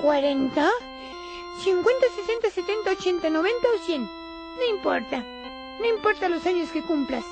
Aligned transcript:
Cuarenta. 0.00 0.70
Cincuenta, 1.62 2.06
sesenta, 2.16 2.50
setenta, 2.50 2.92
ochenta, 2.92 3.30
noventa 3.30 3.68
o 3.74 3.78
cien. 3.86 4.02
No 4.02 4.76
importa. 4.76 5.24
No 5.80 5.86
importa 5.86 6.28
los 6.28 6.44
años 6.46 6.70
que 6.70 6.82
cumplas. 6.82 7.24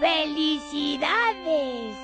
¡Felicidades! 0.00 1.96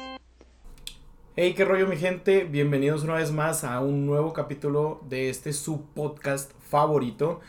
Hey, 1.36 1.54
qué 1.54 1.64
rollo 1.64 1.86
mi 1.86 1.96
gente, 1.96 2.44
bienvenidos 2.44 3.02
una 3.04 3.14
vez 3.14 3.32
más 3.32 3.64
a 3.64 3.80
un 3.80 4.04
nuevo 4.04 4.32
capítulo 4.32 5.00
de 5.08 5.30
este 5.30 5.52
su 5.52 5.86
podcast 5.94 6.52
favorito, 6.68 7.40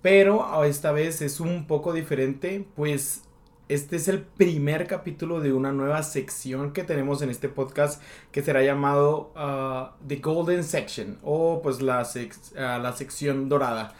pero 0.00 0.64
esta 0.64 0.92
vez 0.92 1.20
es 1.20 1.40
un 1.40 1.66
poco 1.66 1.92
diferente, 1.92 2.66
pues 2.74 3.24
este 3.68 3.96
es 3.96 4.06
el 4.08 4.20
primer 4.22 4.86
capítulo 4.86 5.40
de 5.40 5.52
una 5.52 5.72
nueva 5.72 6.02
sección 6.04 6.72
que 6.72 6.84
tenemos 6.84 7.20
en 7.22 7.30
este 7.30 7.48
podcast 7.48 8.00
que 8.30 8.42
será 8.42 8.62
llamado 8.62 9.32
uh, 9.34 10.06
The 10.06 10.16
Golden 10.16 10.62
Section 10.62 11.18
o 11.22 11.60
pues 11.62 11.82
la, 11.82 12.02
uh, 12.02 12.58
la 12.82 12.92
sección 12.92 13.48
dorada. 13.48 13.94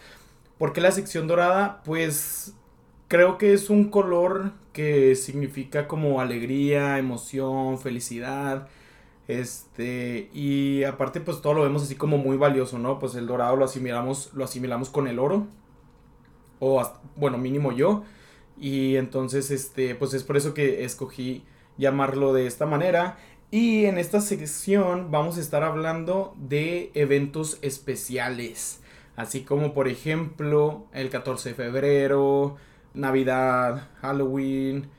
¿Por 0.57 0.71
qué 0.71 0.79
la 0.79 0.91
sección 0.91 1.27
dorada? 1.27 1.81
Pues 1.83 2.53
creo 3.09 3.37
que 3.37 3.53
es 3.53 3.69
un 3.69 3.89
color 3.89 4.53
que 4.71 5.15
significa 5.15 5.87
como 5.87 6.21
alegría, 6.21 6.97
emoción, 6.97 7.77
felicidad. 7.77 8.69
Este, 9.27 10.29
y 10.33 10.85
aparte 10.85 11.19
pues 11.19 11.41
todo 11.41 11.53
lo 11.53 11.63
vemos 11.63 11.83
así 11.83 11.95
como 11.95 12.17
muy 12.17 12.37
valioso, 12.37 12.79
¿no? 12.79 12.99
Pues 12.99 13.15
el 13.15 13.27
dorado 13.27 13.57
lo 13.57 13.65
asimilamos, 13.65 14.31
lo 14.33 14.45
asimilamos 14.45 14.89
con 14.89 15.07
el 15.07 15.19
oro. 15.19 15.47
O 16.59 16.81
bueno, 17.17 17.37
mínimo 17.37 17.73
yo. 17.73 18.03
Y 18.59 18.95
entonces 18.95 19.51
este, 19.51 19.95
pues 19.95 20.13
es 20.13 20.23
por 20.23 20.37
eso 20.37 20.53
que 20.53 20.83
escogí 20.83 21.43
llamarlo 21.77 22.33
de 22.33 22.47
esta 22.47 22.65
manera. 22.65 23.17
Y 23.49 23.85
en 23.85 23.97
esta 23.97 24.19
sección 24.19 25.09
vamos 25.11 25.37
a 25.37 25.41
estar 25.41 25.63
hablando 25.63 26.35
de 26.37 26.91
eventos 26.93 27.59
especiales. 27.61 28.81
Así 29.15 29.41
como 29.41 29.73
por 29.73 29.87
ejemplo 29.87 30.85
el 30.93 31.09
14 31.09 31.49
de 31.49 31.55
febrero, 31.55 32.57
Navidad, 32.93 33.89
Halloween, 34.01 34.89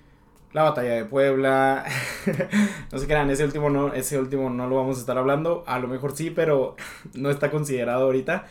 la 0.53 0.63
batalla 0.63 0.95
de 0.95 1.05
Puebla. 1.05 1.85
no 2.93 2.99
se 2.99 3.07
crean, 3.07 3.31
ese 3.31 3.45
último 3.45 3.71
no, 3.71 3.93
ese 3.93 4.19
último 4.19 4.51
no 4.51 4.67
lo 4.69 4.77
vamos 4.77 4.97
a 4.97 5.01
estar 5.01 5.19
hablando. 5.19 5.65
A 5.67 5.79
lo 5.79 5.89
mejor 5.89 6.17
sí, 6.17 6.31
pero 6.31 6.77
no 7.15 7.31
está 7.31 7.51
considerado 7.51 8.05
ahorita. 8.05 8.47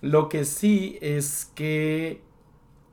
Lo 0.00 0.28
que 0.28 0.44
sí 0.44 0.98
es 1.00 1.50
que 1.54 2.20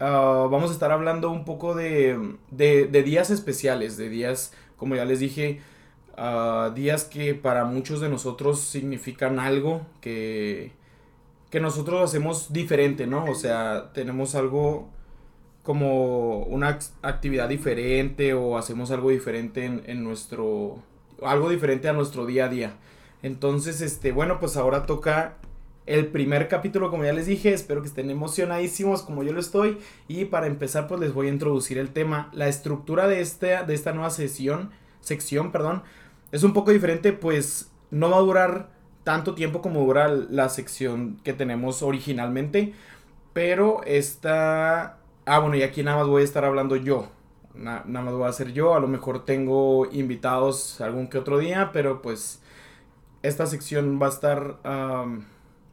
ah, 0.01 0.47
vamos 0.51 0.71
a 0.71 0.73
estar 0.73 0.91
hablando 0.91 1.29
un 1.31 1.45
poco 1.45 1.75
de, 1.75 2.35
de, 2.49 3.03
días 3.03 3.29
especiales, 3.29 3.97
de 3.97 4.09
días, 4.09 4.53
como 4.75 4.95
ya 4.95 5.05
les 5.05 5.19
dije, 5.19 5.61
uh, 6.17 6.73
días 6.73 7.05
que 7.05 7.35
para 7.35 7.65
muchos 7.65 8.01
de 8.01 8.09
nosotros 8.09 8.59
significan 8.59 9.39
algo 9.39 9.85
que, 10.01 10.73
que 11.49 11.59
nosotros 11.59 12.01
hacemos 12.01 12.51
diferente, 12.51 13.07
¿no? 13.07 13.25
O 13.25 13.35
sea, 13.35 13.91
tenemos 13.93 14.35
algo 14.35 14.89
como 15.63 16.39
una 16.43 16.79
actividad 17.01 17.47
diferente 17.47 18.33
o 18.33 18.57
hacemos 18.57 18.91
algo 18.91 19.09
diferente 19.09 19.65
en, 19.65 20.03
nuestro 20.03 20.81
algo 21.21 21.49
diferente 21.49 21.87
a 21.87 21.93
nuestro 21.93 22.25
día 22.25 22.45
a 22.45 22.49
día. 22.49 22.73
Entonces, 23.21 23.81
este, 23.81 24.11
bueno, 24.11 24.39
pues 24.39 24.57
ahora 24.57 24.87
toca 24.87 25.37
el 25.85 26.07
primer 26.07 26.47
capítulo, 26.47 26.89
como 26.89 27.03
ya 27.03 27.13
les 27.13 27.25
dije, 27.25 27.53
espero 27.53 27.81
que 27.81 27.87
estén 27.87 28.09
emocionadísimos 28.09 29.01
como 29.01 29.23
yo 29.23 29.33
lo 29.33 29.39
estoy. 29.39 29.77
Y 30.07 30.25
para 30.25 30.47
empezar, 30.47 30.87
pues 30.87 30.99
les 30.99 31.13
voy 31.13 31.27
a 31.27 31.31
introducir 31.31 31.77
el 31.77 31.89
tema. 31.91 32.29
La 32.33 32.47
estructura 32.47 33.07
de, 33.07 33.21
este, 33.21 33.63
de 33.65 33.73
esta 33.73 33.93
nueva 33.93 34.09
sesión, 34.09 34.71
sección, 34.99 35.51
perdón, 35.51 35.83
es 36.31 36.43
un 36.43 36.53
poco 36.53 36.71
diferente, 36.71 37.13
pues 37.13 37.71
no 37.89 38.09
va 38.09 38.17
a 38.17 38.21
durar 38.21 38.69
tanto 39.03 39.35
tiempo 39.35 39.61
como 39.61 39.81
dura 39.81 40.07
la 40.07 40.49
sección 40.49 41.19
que 41.23 41.33
tenemos 41.33 41.81
originalmente. 41.81 42.73
Pero 43.33 43.81
esta 43.85 44.97
Ah, 45.25 45.39
bueno, 45.39 45.55
y 45.55 45.63
aquí 45.63 45.83
nada 45.83 45.97
más 45.97 46.07
voy 46.07 46.23
a 46.23 46.25
estar 46.25 46.45
hablando 46.45 46.75
yo. 46.75 47.07
nada 47.53 47.83
más 47.85 48.13
voy 48.13 48.23
a 48.23 48.29
hacer 48.29 48.53
yo. 48.53 48.73
A 48.75 48.79
lo 48.79 48.87
mejor 48.87 49.23
tengo 49.25 49.85
invitados 49.91 50.81
algún 50.81 51.07
que 51.07 51.17
otro 51.19 51.37
día, 51.37 51.71
pero 51.73 52.01
pues 52.01 52.41
esta 53.23 53.45
sección 53.45 53.99
va 54.01 54.07
a 54.07 54.09
estar 54.09 54.57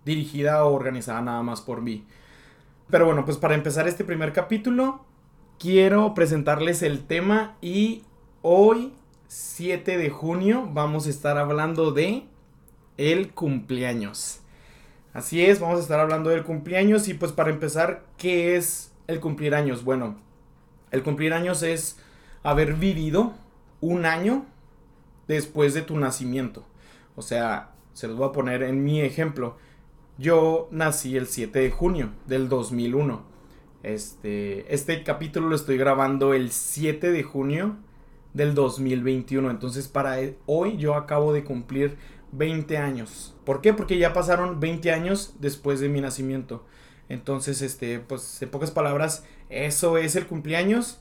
dirigida 0.04 0.64
o 0.64 0.72
organizada 0.72 1.20
nada 1.20 1.42
más 1.42 1.60
por 1.60 1.82
mí. 1.82 2.04
Pero 2.91 3.06
bueno, 3.06 3.25
pues 3.25 3.36
para 3.36 3.54
empezar 3.54 3.86
este 3.86 4.04
primer 4.04 4.32
capítulo, 4.32 5.04
quiero 5.59 6.14
presentarles 6.14 6.82
el 6.82 7.06
tema 7.06 7.56
y 7.60 8.04
hoy, 8.42 8.94
7 9.26 9.98
de 9.98 10.10
junio, 10.10 10.69
vamos 10.72 11.06
a 11.06 11.10
estar 11.10 11.36
hablando 11.36 11.92
de 11.92 12.25
el 12.97 13.32
cumpleaños. 13.32 14.41
Así 15.12 15.44
es, 15.44 15.60
vamos 15.60 15.81
a 15.81 15.82
estar 15.82 16.00
hablando 16.00 16.30
del 16.30 16.44
cumpleaños 16.44 17.09
y 17.09 17.15
pues 17.15 17.32
para 17.32 17.50
empezar, 17.50 18.04
¿qué 18.16 18.56
es 18.56 18.92
el 19.06 19.20
cumplir 19.20 19.54
años? 19.54 19.84
Bueno, 19.84 20.16
el 20.91 21.03
cumplir 21.03 21.32
años 21.32 21.62
es 21.62 21.98
haber 22.42 22.75
vivido 22.75 23.34
un 23.80 24.06
año 24.06 24.47
después 25.26 25.75
de 25.75 25.82
tu 25.82 25.98
nacimiento. 25.98 26.65
O 27.16 27.22
sea, 27.22 27.72
se 27.94 28.06
los 28.06 28.16
voy 28.16 28.28
a 28.28 28.32
poner 28.32 28.62
en 28.62 28.84
mi 28.84 29.00
ejemplo. 29.00 29.56
Yo 30.19 30.67
nací 30.73 31.17
el 31.17 31.29
7 31.29 31.61
de 31.61 31.71
junio 31.71 32.11
del 32.27 32.49
2001. 32.49 33.23
Este, 33.84 34.75
este 34.75 35.05
capítulo 35.05 35.49
lo 35.49 35.55
estoy 35.55 35.79
grabando 35.79 36.34
el 36.34 36.51
7 36.51 37.12
de 37.12 37.23
junio 37.23 37.77
del 38.34 38.53
2021. 38.57 39.49
Entonces, 39.49 39.87
para 39.87 40.21
e, 40.21 40.37
hoy 40.47 40.77
yo 40.77 40.97
acabo 40.97 41.33
de 41.33 41.45
cumplir 41.45 41.99
20 42.33 42.78
años. 42.78 43.37
¿Por 43.45 43.61
qué? 43.61 43.73
Porque 43.73 43.97
ya 43.97 44.12
pasaron 44.12 44.59
20 44.59 44.91
años 44.91 45.37
después 45.39 45.78
de 45.78 45.89
mi 45.89 46.01
nacimiento. 46.01 46.67
Entonces, 47.09 47.62
este, 47.62 48.01
pues 48.01 48.43
en 48.43 48.51
pocas 48.51 48.73
palabras, 48.73 49.25
eso 49.51 49.99
es 49.99 50.17
el 50.17 50.27
cumpleaños. 50.27 51.01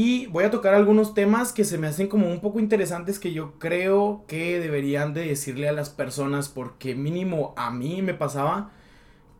Y 0.00 0.28
voy 0.28 0.44
a 0.44 0.52
tocar 0.52 0.74
algunos 0.74 1.12
temas 1.12 1.52
que 1.52 1.64
se 1.64 1.76
me 1.76 1.88
hacen 1.88 2.06
como 2.06 2.30
un 2.30 2.38
poco 2.38 2.60
interesantes 2.60 3.18
que 3.18 3.32
yo 3.32 3.58
creo 3.58 4.22
que 4.28 4.60
deberían 4.60 5.12
de 5.12 5.26
decirle 5.26 5.68
a 5.68 5.72
las 5.72 5.90
personas 5.90 6.48
porque 6.48 6.94
mínimo 6.94 7.52
a 7.56 7.72
mí 7.72 8.00
me 8.00 8.14
pasaba 8.14 8.70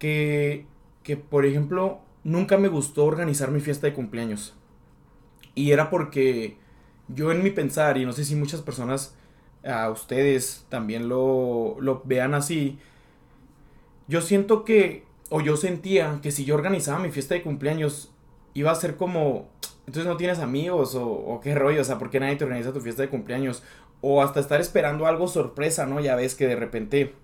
que, 0.01 0.67
que 1.05 1.17
por 1.17 1.47
ejemplo, 1.47 2.01
nunca 2.25 2.59
me 2.59 2.67
gustó 2.67 3.05
organizar 3.05 3.53
mi 3.53 3.61
fiesta 3.61 3.87
de 3.87 3.95
cumpleaños. 3.95 4.57
Y 5.55 5.71
era 5.71 5.91
porque 5.91 6.57
yo 7.07 7.31
en 7.31 7.45
mi 7.45 7.51
pensar, 7.53 7.97
y 7.97 8.05
no 8.05 8.11
sé 8.11 8.25
si 8.25 8.35
muchas 8.35 8.61
personas 8.61 9.15
a 9.65 9.89
ustedes 9.91 10.67
también 10.69 11.09
lo, 11.09 11.77
lo 11.79 12.03
vean 12.05 12.35
así, 12.35 12.81
yo 14.09 14.21
siento 14.21 14.65
que 14.65 15.05
o 15.31 15.41
yo 15.41 15.57
sentía 15.57 16.19
que 16.21 16.33
si 16.33 16.45
yo 16.45 16.57
organizaba 16.57 16.99
mi 16.99 17.13
fiesta 17.13 17.37
de 17.37 17.43
cumpleaños, 17.43 18.11
iba 18.55 18.73
a 18.73 18.75
ser 18.75 18.97
como, 18.97 19.47
entonces 19.89 20.07
no 20.07 20.19
tienes 20.19 20.39
amigos 20.41 20.95
o, 20.95 21.41
qué 21.43 21.55
rollo, 21.55 21.81
o 21.81 21.85
sea, 21.85 21.97
¿por 21.97 22.11
qué 22.11 22.21
nadie 22.21 22.37
te 22.37 22.45
organiza 22.45 22.75
tu 22.75 22.81
fiesta 22.83 23.01
de 23.01 23.09
cumpleaños? 23.09 23.63
O 24.03 24.23
hasta 24.23 24.39
estar 24.39 24.61
esperando 24.61 25.07
algo 25.07 25.29
sorpresa, 25.29 25.87
¿no? 25.87 25.99
Ya 25.99 26.15
ves 26.15 26.35
que 26.35 26.47
de 26.47 26.57
repente, 26.57 27.15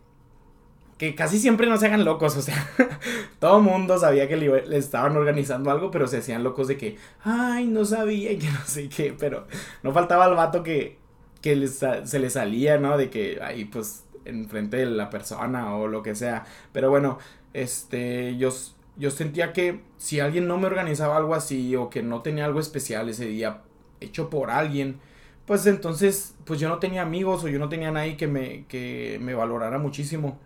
que 0.97 1.15
casi 1.15 1.39
siempre 1.39 1.67
no 1.67 1.77
se 1.77 1.85
hagan 1.85 2.07
locos, 2.07 2.35
o 2.39 2.41
sea, 2.41 2.57
todo 3.39 3.61
mundo 3.61 3.99
sabía 3.99 4.29
que 4.29 4.39
le, 4.39 4.79
estaban 4.79 5.15
organizando 5.15 5.71
algo, 5.71 5.91
pero 5.91 6.07
se 6.07 6.17
hacían 6.17 6.43
locos 6.43 6.67
de 6.67 6.79
que, 6.79 6.97
ay, 7.23 7.67
no 7.67 7.85
sabía 7.85 8.33
y 8.33 8.39
que 8.39 8.51
no 8.51 8.65
sé 8.65 8.89
qué, 8.89 9.13
pero 9.13 9.47
no 9.83 9.93
faltaba 9.93 10.25
el 10.25 10.35
vato 10.35 10.63
que, 10.63 10.97
que 11.43 11.69
se 11.69 12.19
le 12.19 12.31
salía, 12.31 12.79
¿no? 12.79 12.97
De 12.97 13.11
que 13.11 13.41
ahí 13.43 13.67
pues 13.67 14.05
enfrente 14.25 14.79
de 14.79 14.87
la 14.87 15.11
persona 15.11 15.77
o 15.77 15.87
lo 15.87 16.03
que 16.03 16.15
sea, 16.15 16.47
pero 16.73 16.89
bueno, 16.89 17.19
este, 17.53 18.39
yo, 18.39 18.49
yo 18.97 19.11
sentía 19.11 19.53
que 19.53 19.83
si 19.97 20.21
alguien 20.21 20.47
no 20.47 20.59
me 20.59 20.67
organizaba 20.67 21.17
algo 21.17 21.35
así 21.35 21.75
o 21.77 21.91
que 21.91 22.03
no 22.03 22.23
tenía 22.23 22.45
algo 22.45 22.61
especial 22.61 23.09
ese 23.09 23.27
día 23.27 23.63
hecho 24.01 24.31
por 24.31 24.51
alguien, 24.51 25.01
pues 25.47 25.67
entonces, 25.67 26.35
pues 26.45 26.61
yo 26.61 26.69
no 26.69 26.79
tenía 26.79 27.03
amigos 27.03 27.45
o 27.45 27.49
yo 27.49 27.59
no 27.59 27.69
tenía 27.69 27.91
nadie 27.91 28.17
que 28.17 28.27
me, 28.27 28.67
que 28.67 29.19
me 29.21 29.35
valorara 29.35 29.79
muchísimo. 29.79 30.39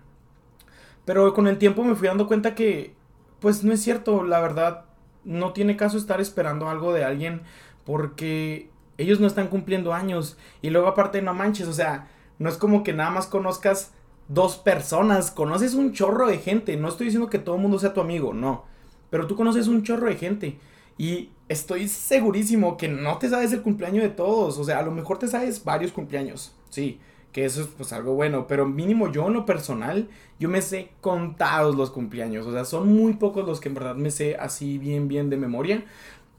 Pero 1.05 1.33
con 1.35 1.47
el 1.47 1.59
tiempo 1.59 1.85
me 1.85 1.95
fui 1.95 2.09
dando 2.09 2.27
cuenta 2.27 2.55
que, 2.55 2.95
pues 3.41 3.65
no 3.65 3.73
es 3.73 3.81
cierto, 3.83 4.25
la 4.25 4.41
verdad, 4.41 4.85
no 5.25 5.53
tiene 5.53 5.77
caso 5.77 5.97
estar 5.99 6.21
esperando 6.21 6.69
algo 6.69 6.93
de 6.93 7.05
alguien 7.05 7.43
porque 7.85 8.71
ellos 8.99 9.21
no 9.21 9.27
están 9.27 9.49
cumpliendo 9.49 9.95
años. 9.95 10.37
Y 10.63 10.71
luego 10.71 10.89
aparte 10.89 11.23
no 11.23 11.33
manches, 11.35 11.69
o 11.69 11.73
sea, 11.73 12.09
no 12.39 12.49
es 12.49 12.57
como 12.57 12.83
que 12.83 12.93
nada 12.93 13.11
más 13.11 13.27
conozcas 13.27 13.93
dos 14.29 14.57
personas, 14.57 15.31
conoces 15.31 15.75
un 15.75 15.93
chorro 15.93 16.29
de 16.29 16.39
gente. 16.39 16.77
No 16.77 16.89
estoy 16.89 17.07
diciendo 17.07 17.31
que 17.31 17.39
todo 17.39 17.57
el 17.57 17.63
mundo 17.63 17.79
sea 17.79 17.95
tu 17.95 18.01
amigo, 18.01 18.33
no. 18.35 18.65
Pero 19.11 19.27
tú 19.27 19.37
conoces 19.37 19.67
un 19.69 19.83
chorro 19.83 20.07
de 20.07 20.17
gente. 20.17 20.59
Y 20.99 21.31
estoy 21.49 21.89
segurísimo 21.89 22.77
que 22.77 22.89
no 22.89 23.19
te 23.19 23.29
sabes 23.29 23.53
el 23.53 23.63
cumpleaños 23.63 24.03
de 24.03 24.11
todos. 24.11 24.59
O 24.59 24.65
sea, 24.65 24.79
a 24.79 24.83
lo 24.83 24.91
mejor 24.91 25.19
te 25.19 25.29
sabes 25.29 25.65
varios 25.65 25.93
cumpleaños. 25.93 26.55
Sí, 26.69 27.01
que 27.33 27.45
eso 27.45 27.63
es 27.63 27.69
pues 27.69 27.93
algo 27.93 28.15
bueno. 28.15 28.47
Pero 28.47 28.67
mínimo 28.67 29.11
yo 29.11 29.27
en 29.29 29.33
lo 29.33 29.47
personal, 29.47 30.09
yo 30.39 30.49
me 30.49 30.61
sé 30.61 30.91
contados 31.01 31.75
los 31.77 31.91
cumpleaños. 31.91 32.47
O 32.47 32.53
sea, 32.53 32.65
son 32.65 32.89
muy 32.95 33.15
pocos 33.15 33.47
los 33.47 33.61
que 33.61 33.69
en 33.69 33.75
verdad 33.75 33.95
me 33.95 34.11
sé 34.11 34.37
así 34.37 34.79
bien, 34.79 35.09
bien 35.09 35.31
de 35.31 35.37
memoria. 35.37 35.85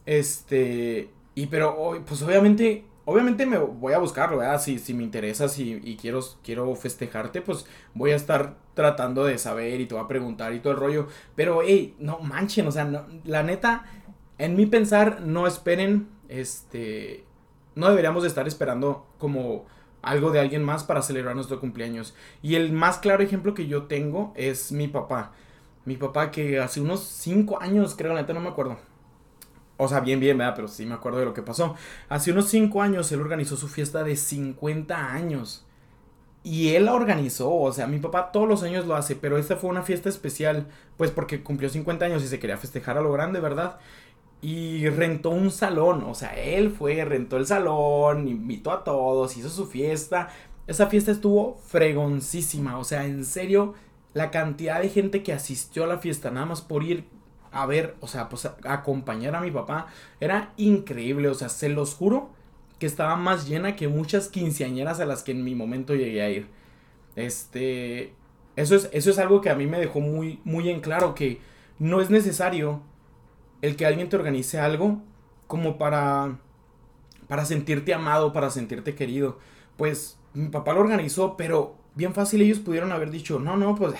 Este... 0.05 1.09
Y 1.35 1.45
pero, 1.45 2.03
pues 2.05 2.21
obviamente 2.21 2.83
Obviamente 3.09 3.47
me 3.47 3.57
voy 3.57 3.93
a 3.93 3.97
buscarlo, 3.97 4.37
¿verdad? 4.37 4.61
Si, 4.61 4.77
si 4.77 4.93
me 4.93 5.01
interesa 5.03 5.49
si, 5.49 5.81
y 5.83 5.97
quiero, 5.97 6.19
quiero 6.43 6.75
festejarte, 6.75 7.41
pues 7.41 7.65
voy 7.95 8.11
a 8.11 8.15
estar 8.15 8.57
tratando 8.75 9.25
de 9.25 9.39
saber 9.39 9.81
y 9.81 9.87
te 9.87 9.95
voy 9.95 10.03
a 10.03 10.07
preguntar 10.07 10.53
y 10.53 10.59
todo 10.59 10.73
el 10.73 10.79
rollo. 10.79 11.07
Pero, 11.35 11.61
hey, 11.63 11.95
no 11.97 12.19
manchen, 12.19 12.67
o 12.67 12.71
sea, 12.71 12.85
no, 12.85 13.07
la 13.23 13.41
neta, 13.41 13.83
en 14.37 14.55
mi 14.55 14.67
pensar, 14.67 15.21
no 15.21 15.47
esperen, 15.47 16.07
este, 16.27 17.25
no 17.73 17.89
deberíamos 17.89 18.21
de 18.21 18.29
estar 18.29 18.47
esperando 18.47 19.07
como 19.17 19.65
algo 20.03 20.29
de 20.29 20.39
alguien 20.39 20.63
más 20.63 20.83
para 20.83 21.01
celebrar 21.01 21.33
nuestro 21.33 21.59
cumpleaños. 21.59 22.13
Y 22.43 22.55
el 22.55 22.71
más 22.71 22.99
claro 22.99 23.23
ejemplo 23.23 23.55
que 23.55 23.65
yo 23.65 23.87
tengo 23.87 24.33
es 24.35 24.71
mi 24.71 24.87
papá. 24.87 25.31
Mi 25.83 25.97
papá 25.97 26.29
que 26.29 26.59
hace 26.59 26.79
unos 26.79 27.05
5 27.05 27.59
años, 27.59 27.95
creo, 27.97 28.13
la 28.13 28.21
neta 28.21 28.33
no 28.33 28.41
me 28.41 28.49
acuerdo 28.49 28.77
o 29.79 29.87
sea, 29.87 30.01
bien, 30.01 30.19
bien, 30.19 30.37
¿verdad? 30.37 30.55
Pero 30.55 30.67
sí 30.67 30.85
me 30.85 30.93
acuerdo 30.93 31.19
de 31.19 31.25
lo 31.25 31.33
que 31.33 31.41
pasó. 31.41 31.73
Hace 32.09 32.33
unos 32.33 32.49
5 32.49 32.81
años 32.81 33.09
él 33.13 33.21
organizó 33.21 33.55
su 33.55 33.69
fiesta 33.69 34.03
de 34.03 34.17
50 34.17 35.13
años. 35.13 35.65
Y 36.43 36.75
él 36.75 36.85
la 36.85 36.93
organizó, 36.93 37.53
o 37.53 37.71
sea, 37.71 37.87
mi 37.87 37.97
papá 37.99 38.31
todos 38.33 38.47
los 38.47 38.63
años 38.63 38.85
lo 38.85 38.95
hace, 38.95 39.15
pero 39.15 39.37
esta 39.37 39.55
fue 39.55 39.69
una 39.69 39.83
fiesta 39.83 40.09
especial, 40.09 40.67
pues 40.97 41.11
porque 41.11 41.43
cumplió 41.43 41.69
50 41.69 42.05
años 42.05 42.23
y 42.23 42.27
se 42.27 42.39
quería 42.39 42.57
festejar 42.57 42.97
a 42.97 43.01
lo 43.01 43.11
grande, 43.13 43.39
¿verdad? 43.39 43.79
Y 44.41 44.87
rentó 44.89 45.29
un 45.29 45.49
salón, 45.51 46.03
o 46.03 46.13
sea, 46.15 46.31
él 46.33 46.71
fue, 46.71 47.05
rentó 47.05 47.37
el 47.37 47.45
salón, 47.45 48.27
invitó 48.27 48.71
a 48.71 48.83
todos, 48.83 49.37
hizo 49.37 49.49
su 49.49 49.65
fiesta. 49.65 50.29
Esa 50.67 50.87
fiesta 50.87 51.11
estuvo 51.11 51.57
fregoncísima, 51.67 52.77
o 52.79 52.83
sea, 52.83 53.05
en 53.05 53.23
serio, 53.25 53.75
la 54.13 54.29
cantidad 54.31 54.81
de 54.81 54.89
gente 54.89 55.23
que 55.23 55.33
asistió 55.33 55.85
a 55.85 55.87
la 55.87 55.99
fiesta, 55.99 56.31
nada 56.31 56.47
más 56.47 56.61
por 56.61 56.83
ir 56.83 57.05
a 57.51 57.65
ver, 57.65 57.95
o 57.99 58.07
sea, 58.07 58.29
pues 58.29 58.45
acompañar 58.65 59.35
a 59.35 59.41
mi 59.41 59.51
papá 59.51 59.87
era 60.19 60.53
increíble, 60.57 61.29
o 61.29 61.33
sea, 61.33 61.49
se 61.49 61.69
los 61.69 61.95
juro 61.95 62.29
que 62.79 62.85
estaba 62.85 63.15
más 63.15 63.47
llena 63.47 63.75
que 63.75 63.87
muchas 63.87 64.29
quinceañeras 64.29 64.99
a 64.99 65.05
las 65.05 65.23
que 65.23 65.31
en 65.31 65.43
mi 65.43 65.55
momento 65.55 65.95
llegué 65.95 66.21
a 66.21 66.29
ir. 66.29 66.47
Este, 67.15 68.13
eso 68.55 68.75
es, 68.75 68.89
eso 68.93 69.09
es 69.09 69.19
algo 69.19 69.41
que 69.41 69.49
a 69.49 69.55
mí 69.55 69.67
me 69.67 69.79
dejó 69.79 69.99
muy, 69.99 70.39
muy 70.43 70.69
en 70.69 70.79
claro 70.79 71.15
que 71.15 71.41
no 71.79 72.01
es 72.01 72.09
necesario 72.09 72.81
el 73.61 73.75
que 73.75 73.85
alguien 73.85 74.09
te 74.09 74.15
organice 74.15 74.59
algo 74.59 75.01
como 75.47 75.77
para, 75.77 76.39
para 77.27 77.45
sentirte 77.45 77.93
amado, 77.93 78.31
para 78.33 78.49
sentirte 78.49 78.95
querido. 78.95 79.39
Pues 79.77 80.17
mi 80.33 80.49
papá 80.49 80.73
lo 80.73 80.81
organizó, 80.81 81.35
pero 81.35 81.75
bien 81.95 82.13
fácil 82.13 82.41
ellos 82.41 82.59
pudieron 82.59 82.91
haber 82.91 83.11
dicho, 83.11 83.39
no, 83.39 83.57
no, 83.57 83.75
pues 83.75 83.93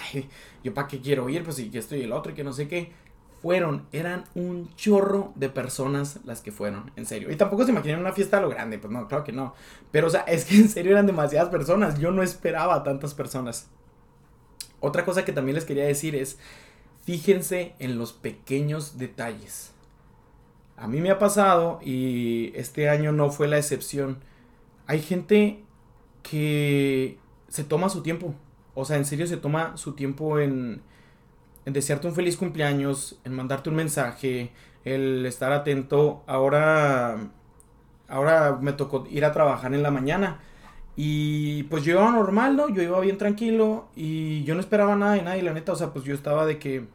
yo 0.63 0.74
para 0.74 0.88
qué 0.88 1.01
quiero 1.01 1.28
ir, 1.30 1.44
pues 1.44 1.60
y 1.60 1.69
que 1.69 1.80
esto 1.80 1.96
y 1.96 2.04
el 2.04 2.13
otro 2.13 2.31
y 2.31 2.36
que 2.36 2.44
no 2.44 2.54
sé 2.54 2.68
qué 2.68 2.92
fueron, 3.41 3.86
eran 3.91 4.25
un 4.36 4.74
chorro 4.75 5.31
de 5.36 5.50
personas 5.50 6.19
las 6.25 6.41
que 6.41 6.51
fueron, 6.51 6.91
en 6.95 7.06
serio. 7.06 7.31
Y 7.31 7.36
tampoco 7.36 7.65
se 7.65 7.71
imaginan 7.71 8.00
una 8.00 8.12
fiesta 8.12 8.38
a 8.38 8.41
lo 8.41 8.50
grande, 8.50 8.80
pues 8.80 8.91
no, 8.91 9.07
claro 9.07 9.24
que 9.24 9.31
no. 9.31 9.53
Pero, 9.91 10.07
o 10.07 10.09
sea, 10.09 10.21
es 10.21 10.45
que 10.45 10.56
en 10.56 10.69
serio 10.69 10.91
eran 10.91 11.06
demasiadas 11.06 11.50
personas, 11.50 12.00
yo 12.00 12.12
no 12.12 12.24
esperaba 12.24 12.83
tantas 12.83 13.13
personas. 13.13 13.69
Otra 14.81 15.06
cosa 15.06 15.25
que 15.25 15.31
también 15.31 15.56
les 15.56 15.65
quería 15.65 15.86
decir 15.86 16.15
es, 16.15 16.38
fíjense 17.06 17.74
en 17.80 17.97
los 17.97 18.13
pequeños 18.13 18.97
detalles. 18.97 19.71
A 20.77 20.88
mí 20.88 21.01
me 21.01 21.12
ha 21.12 21.19
pasado 21.19 21.80
y 21.83 22.51
este 22.56 22.89
año 22.89 23.12
no 23.12 23.31
fue 23.31 23.47
la 23.47 23.57
excepción. 23.57 24.19
Hay 24.88 25.01
gente 25.01 25.63
que 26.24 27.18
se 27.50 27.63
toma 27.63 27.89
su 27.89 28.01
tiempo. 28.01 28.33
O 28.75 28.86
sea, 28.86 28.97
en 28.97 29.06
serio 29.06 29.27
se 29.27 29.38
toma 29.38 29.75
su 29.75 29.94
tiempo 29.94 30.39
en, 30.39 30.81
en 31.69 31.74
desearte 31.74 32.07
un 32.07 32.16
feliz 32.16 32.36
cumpleaños, 32.36 33.19
en 33.24 33.33
mandarte 33.33 33.69
un 33.69 33.75
mensaje, 33.75 34.51
el 34.83 35.24
estar 35.27 35.51
atento. 35.51 36.24
Ahora, 36.25 37.30
ahora 38.07 38.57
me 38.60 38.74
tocó 38.74 39.06
ir 39.07 39.24
a 39.24 39.31
trabajar 39.31 39.71
en 39.75 39.83
la 39.83 39.92
mañana. 39.92 40.39
Y 40.95 41.63
pues 41.63 41.83
yo 41.83 41.94
iba 41.94 42.12
normal, 42.12 42.57
¿no? 42.57 42.69
Yo 42.69 42.81
iba 42.81 43.00
bien 43.00 43.19
tranquilo 43.19 43.88
y 43.95 44.44
yo 44.45 44.56
no 44.56 44.62
esperaba 44.62 44.95
nada 44.95 45.13
de 45.13 45.21
nadie, 45.21 45.44
la 45.44 45.54
neta. 45.54 45.74
O 45.74 45.75
sea, 45.75 45.94
pues 45.94 46.06
yo 46.06 46.16
estaba 46.16 46.48
de 46.48 46.57
que 46.57 46.88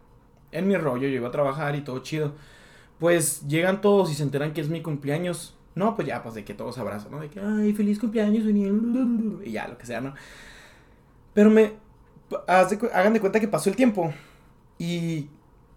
en 0.51 0.67
mi 0.67 0.77
rollo, 0.77 1.07
yo 1.07 1.15
iba 1.15 1.29
a 1.29 1.31
trabajar 1.31 1.77
y 1.77 1.83
todo 1.83 2.01
chido. 2.01 2.35
Pues 2.99 3.47
llegan 3.47 3.81
todos 3.81 4.11
y 4.11 4.15
se 4.15 4.25
enteran 4.25 4.53
que 4.53 4.61
es 4.61 4.69
mi 4.69 4.83
cumpleaños. 4.83 5.57
No, 5.77 5.95
pues 5.95 6.09
ya, 6.09 6.21
pues 6.25 6.35
de 6.35 6.45
que 6.45 6.55
todos 6.55 6.79
abrazan, 6.79 7.13
¿no? 7.13 7.21
De 7.21 7.29
que, 7.29 7.39
ay, 7.39 7.73
feliz 7.75 8.01
cumpleaños, 8.01 8.45
y 8.45 9.53
ya, 9.53 9.69
lo 9.69 9.79
que 9.79 9.87
sea, 9.87 10.01
¿no? 10.01 10.15
Pero 11.33 11.51
me, 11.51 11.75
hagan 12.49 13.13
de 13.13 13.21
cuenta 13.21 13.39
que 13.39 13.49
pasó 13.49 13.71
el 13.71 13.77
tiempo 13.77 14.13
y 14.79 15.29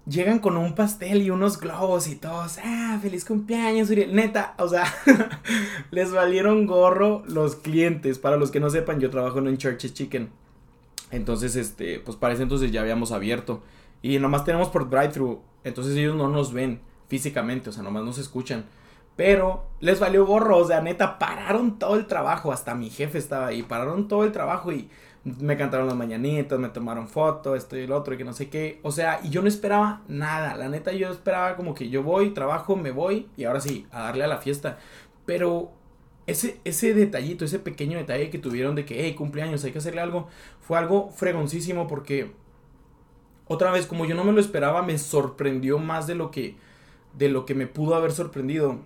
llegan 0.08 0.40
con 0.40 0.58
un 0.58 0.74
pastel 0.74 1.22
y 1.22 1.30
unos 1.30 1.60
globos 1.60 2.08
y 2.08 2.16
todos, 2.16 2.58
ah, 2.64 2.98
feliz 3.02 3.26
cumpleaños, 3.26 3.90
Uriel. 3.90 4.16
Neta, 4.16 4.56
o 4.58 4.68
sea, 4.68 4.86
les 5.92 6.12
valieron 6.12 6.66
gorro 6.66 7.24
los 7.28 7.56
clientes. 7.56 8.20
Para 8.20 8.38
los 8.38 8.52
que 8.52 8.60
no 8.60 8.70
sepan, 8.70 9.00
yo 9.00 9.10
trabajo 9.10 9.40
en 9.40 9.58
Church's 9.58 9.94
Chicken. 9.94 10.30
Entonces, 11.12 11.56
este, 11.56 12.00
pues 12.00 12.18
para 12.18 12.34
ese 12.34 12.44
entonces 12.44 12.72
ya 12.72 12.82
habíamos 12.82 13.12
abierto. 13.12 13.64
Y 14.02 14.20
nomás 14.20 14.46
tenemos 14.46 14.70
por 14.70 14.90
drive-thru. 14.90 15.42
Entonces 15.64 15.96
ellos 15.96 16.16
no 16.16 16.30
nos 16.30 16.54
ven 16.54 16.82
físicamente, 17.08 17.70
o 17.70 17.74
sea, 17.74 17.84
nomás 17.84 18.04
nos 18.04 18.18
escuchan. 18.18 18.66
Pero 19.16 19.66
les 19.80 20.00
valió 20.00 20.26
gorro, 20.26 20.58
o 20.58 20.68
sea, 20.68 20.82
neta, 20.82 21.18
pararon 21.18 21.80
todo 21.80 21.96
el 21.96 22.06
trabajo. 22.06 22.52
Hasta 22.52 22.76
mi 22.76 22.90
jefe 22.90 23.18
estaba 23.18 23.48
ahí, 23.48 23.64
pararon 23.64 24.08
todo 24.08 24.24
el 24.24 24.32
trabajo 24.32 24.72
y 24.72 24.90
me 25.24 25.58
cantaron 25.58 25.88
las 25.88 25.96
mañanitas, 25.96 26.60
me 26.60 26.70
tomaron 26.70 27.08
fotos, 27.08 27.58
esto 27.58 27.78
y 27.78 27.82
el 27.82 27.92
otro, 27.92 28.14
y 28.14 28.18
que 28.18 28.24
no 28.24 28.34
sé 28.34 28.50
qué. 28.50 28.80
O 28.84 28.92
sea, 28.92 29.20
y 29.24 29.30
yo 29.30 29.42
no 29.42 29.48
esperaba 29.48 30.02
nada. 30.08 30.56
La 30.56 30.70
neta, 30.70 30.92
yo 30.94 31.10
esperaba 31.12 31.56
como 31.56 31.74
que 31.74 31.90
yo 31.90 32.04
voy, 32.04 32.32
trabajo, 32.32 32.76
me 32.76 32.92
voy, 32.92 33.28
y 33.36 33.44
ahora 33.44 33.60
sí, 33.60 33.86
a 33.92 34.04
darle 34.04 34.24
a 34.24 34.28
la 34.28 34.38
fiesta. 34.38 34.78
Pero 35.26 35.72
ese, 36.28 36.60
ese 36.64 36.94
detallito, 36.94 37.46
ese 37.46 37.60
pequeño 37.60 37.98
detalle 37.98 38.30
que 38.30 38.40
tuvieron 38.40 38.76
de 38.76 38.86
que, 38.86 39.04
hey, 39.04 39.16
cumpleaños, 39.16 39.64
hay 39.64 39.72
que 39.72 39.80
hacerle 39.80 40.02
algo, 40.02 40.28
fue 40.62 40.78
algo 40.78 41.10
fregoncísimo 41.10 41.88
porque, 41.88 42.32
otra 43.48 43.72
vez, 43.72 43.86
como 43.86 44.06
yo 44.06 44.16
no 44.16 44.24
me 44.24 44.34
lo 44.34 44.40
esperaba, 44.40 44.82
me 44.82 44.98
sorprendió 44.98 45.80
más 45.80 46.08
de 46.08 46.16
lo 46.16 46.32
que, 46.32 46.56
de 47.18 47.30
lo 47.30 47.46
que 47.46 47.56
me 47.56 47.68
pudo 47.68 47.96
haber 47.96 48.12
sorprendido 48.12 48.80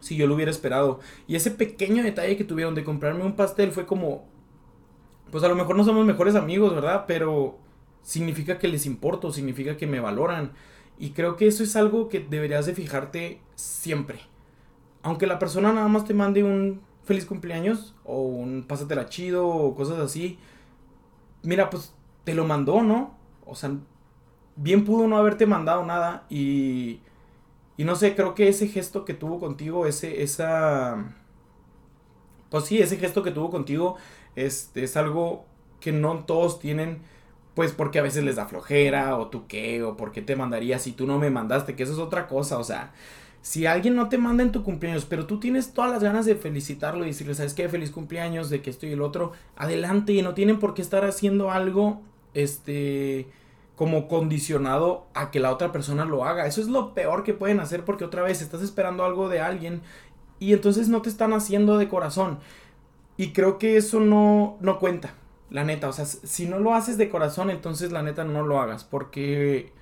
si 0.00 0.16
yo 0.16 0.26
lo 0.26 0.34
hubiera 0.34 0.50
esperado. 0.50 1.00
Y 1.26 1.36
ese 1.36 1.50
pequeño 1.50 2.02
detalle 2.02 2.36
que 2.36 2.44
tuvieron 2.44 2.74
de 2.74 2.84
comprarme 2.84 3.24
un 3.24 3.36
pastel 3.36 3.72
fue 3.72 3.86
como, 3.86 4.26
pues 5.30 5.44
a 5.44 5.48
lo 5.48 5.54
mejor 5.54 5.76
no 5.76 5.84
somos 5.84 6.06
mejores 6.06 6.34
amigos, 6.34 6.74
¿verdad? 6.74 7.04
Pero 7.06 7.58
significa 8.02 8.58
que 8.58 8.68
les 8.68 8.86
importo, 8.86 9.32
significa 9.32 9.76
que 9.76 9.86
me 9.86 10.00
valoran. 10.00 10.52
Y 10.98 11.10
creo 11.10 11.36
que 11.36 11.46
eso 11.46 11.62
es 11.62 11.76
algo 11.76 12.08
que 12.08 12.20
deberías 12.20 12.66
de 12.66 12.74
fijarte 12.74 13.40
siempre. 13.54 14.20
Aunque 15.02 15.26
la 15.26 15.38
persona 15.38 15.72
nada 15.72 15.88
más 15.88 16.04
te 16.04 16.14
mande 16.14 16.42
un 16.42 16.80
feliz 17.04 17.24
cumpleaños 17.24 17.94
o 18.04 18.22
un 18.22 18.64
pásatela 18.66 19.06
chido 19.08 19.46
o 19.46 19.74
cosas 19.74 19.98
así. 19.98 20.38
Mira, 21.42 21.70
pues 21.70 21.94
te 22.24 22.34
lo 22.34 22.44
mandó, 22.44 22.82
¿no? 22.82 23.14
O 23.46 23.54
sea, 23.54 23.72
bien 24.56 24.84
pudo 24.84 25.06
no 25.06 25.16
haberte 25.16 25.46
mandado 25.46 25.84
nada 25.84 26.24
y 26.28 27.00
y 27.78 27.84
no 27.84 27.94
sé, 27.96 28.16
creo 28.16 28.34
que 28.34 28.48
ese 28.48 28.68
gesto 28.68 29.04
que 29.04 29.14
tuvo 29.14 29.38
contigo, 29.38 29.86
ese 29.86 30.22
esa 30.22 31.14
pues 32.50 32.64
sí, 32.64 32.78
ese 32.80 32.96
gesto 32.96 33.22
que 33.22 33.30
tuvo 33.30 33.50
contigo 33.50 33.96
este, 34.46 34.84
es 34.84 34.96
algo 34.96 35.44
que 35.80 35.92
no 35.92 36.24
todos 36.24 36.58
tienen, 36.58 36.98
pues 37.54 37.72
porque 37.72 37.98
a 37.98 38.02
veces 38.02 38.24
les 38.24 38.36
da 38.36 38.46
flojera, 38.46 39.16
o 39.16 39.28
tú 39.28 39.46
qué, 39.48 39.82
o 39.82 39.96
porque 39.96 40.22
te 40.22 40.36
mandaría 40.36 40.78
si 40.78 40.92
tú 40.92 41.06
no 41.06 41.18
me 41.18 41.30
mandaste, 41.30 41.74
que 41.74 41.82
eso 41.82 41.92
es 41.92 41.98
otra 41.98 42.28
cosa, 42.28 42.58
o 42.58 42.64
sea, 42.64 42.92
si 43.42 43.66
alguien 43.66 43.96
no 43.96 44.08
te 44.08 44.18
manda 44.18 44.42
en 44.42 44.52
tu 44.52 44.62
cumpleaños, 44.62 45.04
pero 45.04 45.26
tú 45.26 45.40
tienes 45.40 45.72
todas 45.72 45.90
las 45.90 46.02
ganas 46.02 46.26
de 46.26 46.34
felicitarlo 46.34 47.04
y 47.04 47.08
decirle, 47.08 47.34
¿sabes 47.34 47.54
qué? 47.54 47.68
Feliz 47.68 47.90
cumpleaños, 47.90 48.50
de 48.50 48.62
que 48.62 48.70
esto 48.70 48.86
y 48.86 48.92
el 48.92 49.02
otro, 49.02 49.32
adelante, 49.56 50.12
y 50.12 50.22
no 50.22 50.34
tienen 50.34 50.58
por 50.58 50.74
qué 50.74 50.82
estar 50.82 51.04
haciendo 51.04 51.50
algo, 51.50 52.02
este, 52.34 53.28
como 53.76 54.08
condicionado 54.08 55.06
a 55.14 55.30
que 55.30 55.40
la 55.40 55.52
otra 55.52 55.72
persona 55.72 56.04
lo 56.04 56.24
haga. 56.24 56.46
Eso 56.46 56.60
es 56.60 56.66
lo 56.66 56.94
peor 56.94 57.22
que 57.22 57.32
pueden 57.32 57.60
hacer 57.60 57.84
porque 57.84 58.04
otra 58.04 58.22
vez 58.22 58.42
estás 58.42 58.60
esperando 58.60 59.04
algo 59.04 59.28
de 59.28 59.40
alguien 59.40 59.82
y 60.40 60.52
entonces 60.52 60.88
no 60.88 61.00
te 61.00 61.08
están 61.08 61.32
haciendo 61.32 61.78
de 61.78 61.88
corazón. 61.88 62.40
Y 63.18 63.32
creo 63.32 63.58
que 63.58 63.76
eso 63.76 63.98
no, 63.98 64.56
no 64.60 64.78
cuenta, 64.78 65.12
la 65.50 65.64
neta. 65.64 65.88
O 65.88 65.92
sea, 65.92 66.06
si 66.06 66.46
no 66.46 66.60
lo 66.60 66.74
haces 66.74 66.96
de 66.96 67.10
corazón, 67.10 67.50
entonces 67.50 67.90
la 67.90 68.02
neta 68.02 68.24
no 68.24 68.46
lo 68.46 68.60
hagas. 68.60 68.84
Porque 68.84 69.72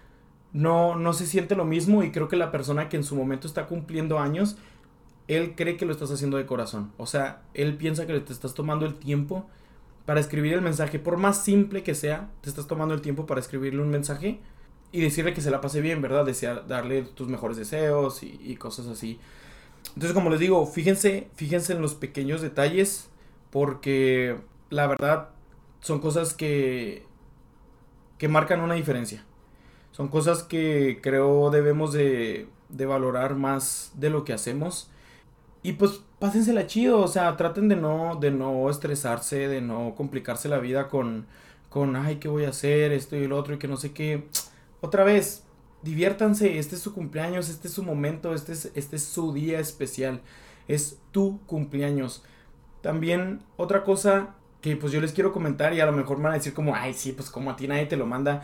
no, 0.55 0.97
no 0.97 1.13
se 1.13 1.27
siente 1.27 1.55
lo 1.55 1.67
mismo. 1.67 2.03
Y 2.03 2.11
creo 2.11 2.29
que 2.29 2.37
la 2.37 2.51
persona 2.51 2.89
que 2.89 2.97
en 2.97 3.05
su 3.05 3.15
momento 3.15 3.47
está 3.47 3.67
cumpliendo 3.67 4.19
años, 4.19 4.57
él 5.29 5.55
cree 5.55 5.77
que 5.77 5.85
lo 5.85 5.93
estás 5.93 6.11
haciendo 6.11 6.39
de 6.39 6.47
corazón. 6.47 6.93
O 6.97 7.07
sea, 7.07 7.43
él 7.53 7.77
piensa 7.77 8.07
que 8.07 8.19
te 8.21 8.33
estás 8.33 8.55
tomando 8.55 8.87
el 8.87 8.95
tiempo 8.95 9.47
para 10.07 10.19
escribir 10.19 10.55
el 10.55 10.63
mensaje, 10.63 10.99
por 10.99 11.19
más 11.19 11.45
simple 11.45 11.83
que 11.83 11.95
sea, 11.95 12.31
te 12.41 12.49
estás 12.49 12.67
tomando 12.69 12.95
el 12.95 13.01
tiempo 13.01 13.27
para 13.27 13.41
escribirle 13.41 13.83
un 13.83 13.91
mensaje 13.91 14.39
y 14.93 15.01
decirle 15.01 15.35
que 15.35 15.41
se 15.41 15.51
la 15.51 15.61
pase 15.61 15.81
bien, 15.81 16.01
¿verdad? 16.01 16.25
Desear, 16.25 16.69
darle 16.69 17.03
tus 17.03 17.29
mejores 17.29 17.57
deseos 17.57 18.23
y, 18.23 18.41
y 18.41 18.57
cosas 18.57 18.87
así. 18.87 19.19
Entonces, 19.89 20.13
como 20.13 20.31
les 20.31 20.39
digo, 20.39 20.65
fíjense, 20.65 21.29
fíjense 21.35 21.73
en 21.73 21.83
los 21.83 21.95
pequeños 21.95 22.41
detalles 22.41 23.11
porque 23.51 24.37
la 24.71 24.87
verdad 24.87 25.31
son 25.81 26.01
cosas 26.01 26.35
que 26.35 27.07
que 28.19 28.29
marcan 28.29 28.61
una 28.61 28.75
diferencia. 28.75 29.25
Son 29.93 30.09
cosas 30.09 30.43
que 30.43 31.01
creo 31.03 31.51
debemos 31.51 31.93
de, 31.93 32.49
de 32.69 32.87
valorar 32.87 33.35
más 33.35 33.93
de 33.95 34.11
lo 34.11 34.25
que 34.25 34.33
hacemos. 34.33 34.91
Y 35.63 35.73
pues 35.73 36.01
pásensela 36.19 36.67
chido, 36.67 37.01
o 37.01 37.09
sea, 37.09 37.37
traten 37.37 37.69
de 37.69 37.77
no, 37.77 38.17
de 38.21 38.31
no 38.31 38.71
estresarse, 38.71 39.49
de 39.49 39.61
no 39.61 39.95
complicarse 39.97 40.49
la 40.49 40.59
vida 40.59 40.89
con, 40.89 41.27
con, 41.71 41.97
ay, 41.97 42.17
¿qué 42.17 42.29
voy 42.29 42.45
a 42.45 42.51
hacer? 42.51 42.93
Esto 42.93 43.17
y 43.17 43.27
lo 43.27 43.37
otro 43.37 43.55
y 43.55 43.59
que 43.59 43.69
no 43.69 43.77
sé 43.77 43.93
qué. 43.93 44.29
Otra 44.81 45.03
vez, 45.05 45.45
diviértanse, 45.83 46.59
este 46.59 46.77
es 46.77 46.83
su 46.83 46.95
cumpleaños, 46.95 47.49
este 47.49 47.69
es 47.69 47.75
su 47.75 47.83
momento, 47.83 48.35
este 48.35 48.53
es, 48.53 48.71
este 48.75 48.97
es 48.97 49.05
su 49.05 49.33
día 49.33 49.59
especial, 49.59 50.21
es 50.69 50.99
tu 51.11 51.41
cumpleaños. 51.47 52.23
También 52.81 53.43
otra 53.57 53.85
cosa 53.85 54.35
que 54.61 54.77
pues 54.77 54.93
yo 54.93 55.01
les 55.01 55.13
quiero 55.13 55.33
comentar 55.33 55.75
y 55.75 55.81
a 55.81 55.87
lo 55.87 55.93
mejor 55.93 56.19
me 56.19 56.25
van 56.25 56.33
a 56.33 56.37
decir 56.37 56.55
como, 56.55 56.75
ay, 56.75 56.95
sí, 56.95 57.13
pues 57.13 57.31
como 57.31 57.51
a 57.51 57.57
ti 57.57 57.69
nadie 57.69 57.87
te 57.87 57.97
lo 57.97 58.07
manda. 58.07 58.43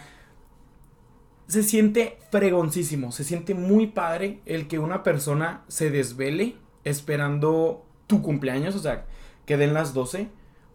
Se 1.47 1.63
siente 1.63 2.19
fregoncísimo, 2.31 3.13
se 3.13 3.25
siente 3.25 3.55
muy 3.55 3.89
padre 3.89 4.41
el 4.47 4.69
que 4.69 4.79
una 4.79 5.03
persona 5.03 5.65
se 5.69 5.91
desvele 5.91 6.57
esperando 6.85 7.85
tu 8.07 8.23
cumpleaños, 8.23 8.75
o 8.75 8.79
sea, 8.79 9.07
que 9.47 9.57
den 9.57 9.75
las 9.75 9.95
12 9.95 10.29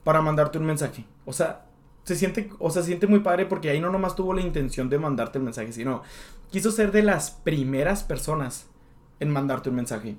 para 0.04 0.22
mandarte 0.22 0.58
un 0.58 0.66
mensaje. 0.66 1.06
O 1.26 1.34
sea, 1.34 1.66
se 2.04 2.16
siente, 2.16 2.50
o 2.60 2.70
sea, 2.70 2.82
se 2.82 2.88
siente 2.88 3.08
muy 3.08 3.20
padre 3.20 3.46
porque 3.46 3.70
ahí 3.70 3.80
no 3.80 3.90
nomás 3.92 4.16
tuvo 4.16 4.34
la 4.34 4.42
intención 4.42 4.90
de 4.90 5.00
mandarte 5.00 5.40
el 5.40 5.44
mensaje, 5.44 5.74
sino 5.74 6.04
quiso 6.50 6.72
ser 6.72 6.92
de 6.92 7.04
las 7.04 7.32
primeras 7.32 8.04
personas 8.04 8.68
en 9.20 9.30
mandarte 9.30 9.70
un 9.70 9.76
mensaje. 9.76 10.16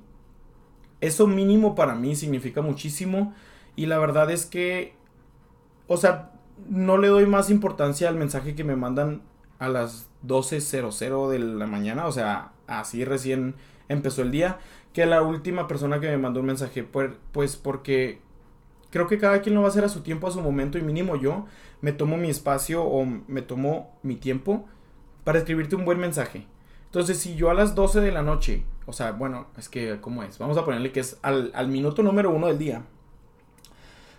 Eso 1.00 1.26
mínimo 1.26 1.74
para 1.74 1.94
mí 1.94 2.16
significa 2.16 2.62
muchísimo 2.62 3.34
y 3.76 3.86
la 3.86 3.98
verdad 3.98 4.30
es 4.30 4.46
que 4.46 4.98
o 5.88 5.96
sea, 5.96 6.30
no 6.68 6.98
le 6.98 7.08
doy 7.08 7.26
más 7.26 7.50
importancia 7.50 8.08
al 8.08 8.14
mensaje 8.14 8.54
que 8.54 8.62
me 8.62 8.76
mandan 8.76 9.22
a 9.58 9.68
las 9.68 10.08
12.00 10.24 11.28
de 11.30 11.38
la 11.40 11.66
mañana, 11.66 12.06
o 12.06 12.12
sea, 12.12 12.52
así 12.68 13.04
recién 13.04 13.56
empezó 13.88 14.22
el 14.22 14.30
día, 14.30 14.58
que 14.92 15.06
la 15.06 15.22
última 15.22 15.66
persona 15.66 15.98
que 15.98 16.08
me 16.08 16.18
mandó 16.18 16.40
un 16.40 16.46
mensaje, 16.46 16.84
pues, 16.84 17.10
pues 17.32 17.56
porque 17.56 18.20
creo 18.90 19.08
que 19.08 19.18
cada 19.18 19.40
quien 19.40 19.54
lo 19.54 19.62
va 19.62 19.68
a 19.68 19.70
hacer 19.70 19.84
a 19.84 19.88
su 19.88 20.02
tiempo, 20.02 20.28
a 20.28 20.30
su 20.30 20.40
momento, 20.40 20.78
y 20.78 20.82
mínimo 20.82 21.16
yo 21.16 21.46
me 21.80 21.92
tomo 21.92 22.16
mi 22.16 22.28
espacio 22.28 22.84
o 22.84 23.04
me 23.04 23.42
tomo 23.42 23.98
mi 24.02 24.16
tiempo 24.16 24.66
para 25.24 25.38
escribirte 25.38 25.74
un 25.74 25.84
buen 25.84 25.98
mensaje. 25.98 26.46
Entonces, 26.84 27.18
si 27.18 27.34
yo 27.34 27.50
a 27.50 27.54
las 27.54 27.74
12 27.74 28.00
de 28.00 28.12
la 28.12 28.22
noche, 28.22 28.64
o 28.88 28.92
sea, 28.94 29.12
bueno, 29.12 29.48
es 29.58 29.68
que, 29.68 30.00
¿cómo 30.00 30.22
es? 30.22 30.38
Vamos 30.38 30.56
a 30.56 30.64
ponerle 30.64 30.92
que 30.92 31.00
es 31.00 31.18
al, 31.20 31.68
minuto 31.68 32.02
número 32.02 32.30
uno 32.30 32.46
del 32.46 32.56
día, 32.56 32.84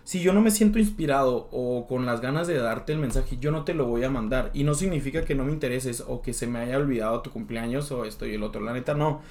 si 0.04 0.20
yo 0.20 0.32
no 0.32 0.40
me 0.40 0.52
siento 0.52 0.78
inspirado 0.78 1.48
o 1.50 1.88
con 1.88 2.06
las 2.06 2.20
ganas 2.20 2.46
de 2.46 2.56
darte 2.56 2.92
el 2.92 3.00
mensaje, 3.00 3.36
yo 3.38 3.50
no 3.50 3.64
te 3.64 3.74
lo 3.74 3.86
voy 3.86 4.04
a 4.04 4.10
mandar. 4.10 4.50
Y 4.54 4.62
no 4.62 4.74
significa 4.74 5.24
que 5.24 5.34
no 5.34 5.44
me 5.44 5.52
intereses 5.52 6.04
o 6.06 6.22
que 6.22 6.32
se 6.32 6.46
me 6.46 6.60
haya 6.60 6.78
olvidado 6.78 7.20
tu 7.20 7.30
cumpleaños 7.30 7.90
o 7.90 8.04
esto 8.04 8.26
y 8.26 8.34
el 8.34 8.44
otro. 8.44 8.60
La 8.60 8.72
neta 8.72 8.94
no. 8.94 9.22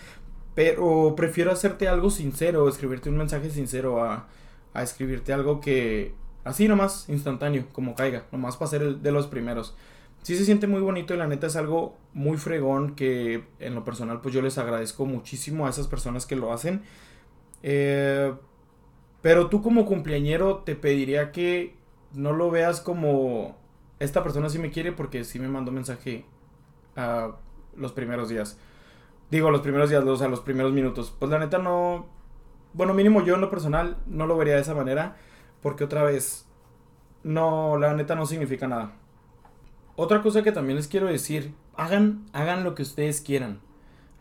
Pero 0.55 1.15
prefiero 1.15 1.51
hacerte 1.51 1.87
algo 1.87 2.09
sincero, 2.09 2.67
escribirte 2.67 3.09
un 3.09 3.17
mensaje 3.17 3.49
sincero 3.49 4.03
a, 4.03 4.27
a 4.73 4.83
escribirte 4.83 5.31
algo 5.31 5.61
que 5.61 6.13
así 6.43 6.67
nomás, 6.67 7.07
instantáneo, 7.07 7.65
como 7.71 7.95
caiga, 7.95 8.25
nomás 8.33 8.57
para 8.57 8.71
ser 8.71 8.81
el 8.81 9.01
de 9.01 9.11
los 9.13 9.27
primeros. 9.27 9.73
Sí 10.21 10.35
se 10.35 10.45
siente 10.45 10.67
muy 10.67 10.81
bonito 10.81 11.13
y 11.13 11.17
la 11.17 11.27
neta 11.27 11.47
es 11.47 11.55
algo 11.55 11.97
muy 12.13 12.37
fregón 12.37 12.95
que 12.95 13.45
en 13.59 13.75
lo 13.75 13.83
personal 13.83 14.21
pues 14.21 14.33
yo 14.33 14.41
les 14.41 14.57
agradezco 14.57 15.05
muchísimo 15.05 15.65
a 15.65 15.69
esas 15.69 15.87
personas 15.87 16.25
que 16.25 16.35
lo 16.35 16.51
hacen. 16.51 16.83
Eh, 17.63 18.33
pero 19.21 19.47
tú 19.47 19.61
como 19.61 19.85
cumpleañero 19.85 20.57
te 20.57 20.75
pediría 20.75 21.31
que 21.31 21.75
no 22.13 22.33
lo 22.33 22.51
veas 22.51 22.81
como 22.81 23.57
esta 23.99 24.23
persona 24.23 24.49
sí 24.49 24.59
me 24.59 24.71
quiere 24.71 24.91
porque 24.91 25.23
sí 25.23 25.39
me 25.39 25.47
mandó 25.47 25.71
mensaje 25.71 26.25
a 26.95 27.35
los 27.75 27.91
primeros 27.93 28.29
días. 28.29 28.57
Digo, 29.31 29.51
los 29.51 29.61
primeros 29.61 29.89
días, 29.89 30.03
o 30.03 30.15
sea, 30.17 30.27
los 30.27 30.39
primeros 30.39 30.73
minutos. 30.73 31.15
Pues 31.17 31.31
la 31.31 31.39
neta 31.39 31.57
no... 31.59 32.07
Bueno, 32.73 32.93
mínimo 32.93 33.23
yo 33.23 33.35
en 33.35 33.41
lo 33.41 33.49
personal 33.49 33.97
no 34.07 34.25
lo 34.27 34.37
vería 34.37 34.55
de 34.55 34.61
esa 34.61 34.73
manera 34.73 35.17
porque 35.61 35.83
otra 35.83 36.03
vez, 36.03 36.47
no, 37.23 37.77
la 37.77 37.93
neta 37.93 38.15
no 38.15 38.25
significa 38.25 38.67
nada. 38.67 38.93
Otra 40.01 40.21
cosa 40.21 40.43
que 40.43 40.53
también 40.53 40.77
les 40.77 40.87
quiero 40.87 41.07
decir, 41.07 41.53
hagan, 41.75 42.25
hagan 42.31 42.63
lo 42.63 42.73
que 42.73 42.83
ustedes 42.83 43.19
quieran. 43.19 43.59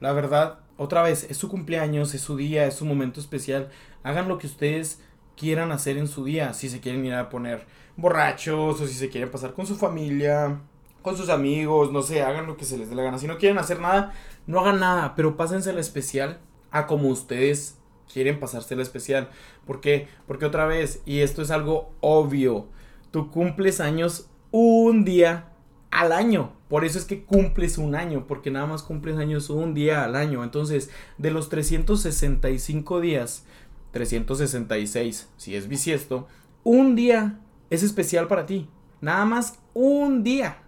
La 0.01 0.13
verdad, 0.13 0.59
otra 0.77 1.03
vez, 1.03 1.31
es 1.31 1.37
su 1.37 1.49
cumpleaños, 1.49 2.15
es 2.15 2.21
su 2.21 2.37
día, 2.37 2.67
es 2.67 2.75
su 2.75 2.85
momento 2.85 3.21
especial. 3.21 3.69
Hagan 4.03 4.27
lo 4.27 4.39
que 4.39 4.49
ustedes 4.49 5.01
quieran 5.37 5.71
hacer 5.71 5.97
en 5.97 6.09
su 6.09 6.25
día. 6.25 6.53
Si 6.53 6.69
se 6.69 6.81
quieren 6.81 7.07
ir 7.07 7.15
a 7.15 7.29
poner 7.29 7.65
borrachos 7.97 8.81
o 8.81 8.87
si 8.89 8.93
se 8.93 9.09
quieren 9.09 9.31
pasar 9.31 9.53
con 9.53 9.69
su 9.69 9.77
familia, 9.77 10.63
con 11.01 11.17
sus 11.17 11.29
amigos, 11.29 11.93
no 11.93 12.03
sé, 12.03 12.23
hagan 12.25 12.49
lo 12.49 12.57
que 12.57 12.65
se 12.65 12.77
les 12.77 12.91
dé 12.91 12.97
la 12.97 13.05
gana. 13.05 13.19
Si 13.19 13.29
no 13.29 13.39
quieren 13.39 13.59
hacer 13.59 13.79
nada, 13.79 14.13
no 14.49 14.59
hagan 14.59 14.81
nada, 14.81 15.15
pero 15.15 15.37
pásense 15.37 15.73
la 15.73 15.81
especial 15.81 16.41
a 16.73 16.89
como 16.89 17.09
ustedes 17.09 17.79
quieren 18.13 18.41
pasarse 18.41 18.75
la 18.75 18.83
especial. 18.83 19.29
¿Por 19.65 19.81
qué? 19.81 20.09
Porque 20.27 20.45
otra 20.45 20.67
vez, 20.67 21.03
y 21.07 21.21
esto 21.21 21.41
es 21.41 21.53
algo 21.53 21.93
obvio, 22.01 22.67
tú 23.13 23.31
cumples 23.31 23.79
años 23.79 24.29
un 24.51 25.05
día 25.05 25.53
al 25.90 26.12
año. 26.12 26.52
Por 26.68 26.85
eso 26.85 26.99
es 26.99 27.04
que 27.04 27.25
cumples 27.25 27.78
un 27.78 27.95
año, 27.95 28.26
porque 28.26 28.50
nada 28.50 28.66
más 28.66 28.83
cumples 28.83 29.16
años 29.16 29.50
un 29.50 29.75
día 29.75 30.04
al 30.04 30.16
año. 30.16 30.45
Entonces, 30.45 30.90
de 31.16 31.30
los 31.30 31.49
365 31.49 33.00
días, 33.00 33.47
366, 33.92 35.30
si 35.37 35.57
es 35.57 35.68
bisiesto, 35.68 36.28
un 36.64 36.95
día 36.95 37.40
es 37.71 37.83
especial 37.83 38.28
para 38.28 38.47
ti. 38.47 38.68
Nada 39.00 39.25
más 39.25 39.59
un 39.75 40.23
día. 40.23 40.59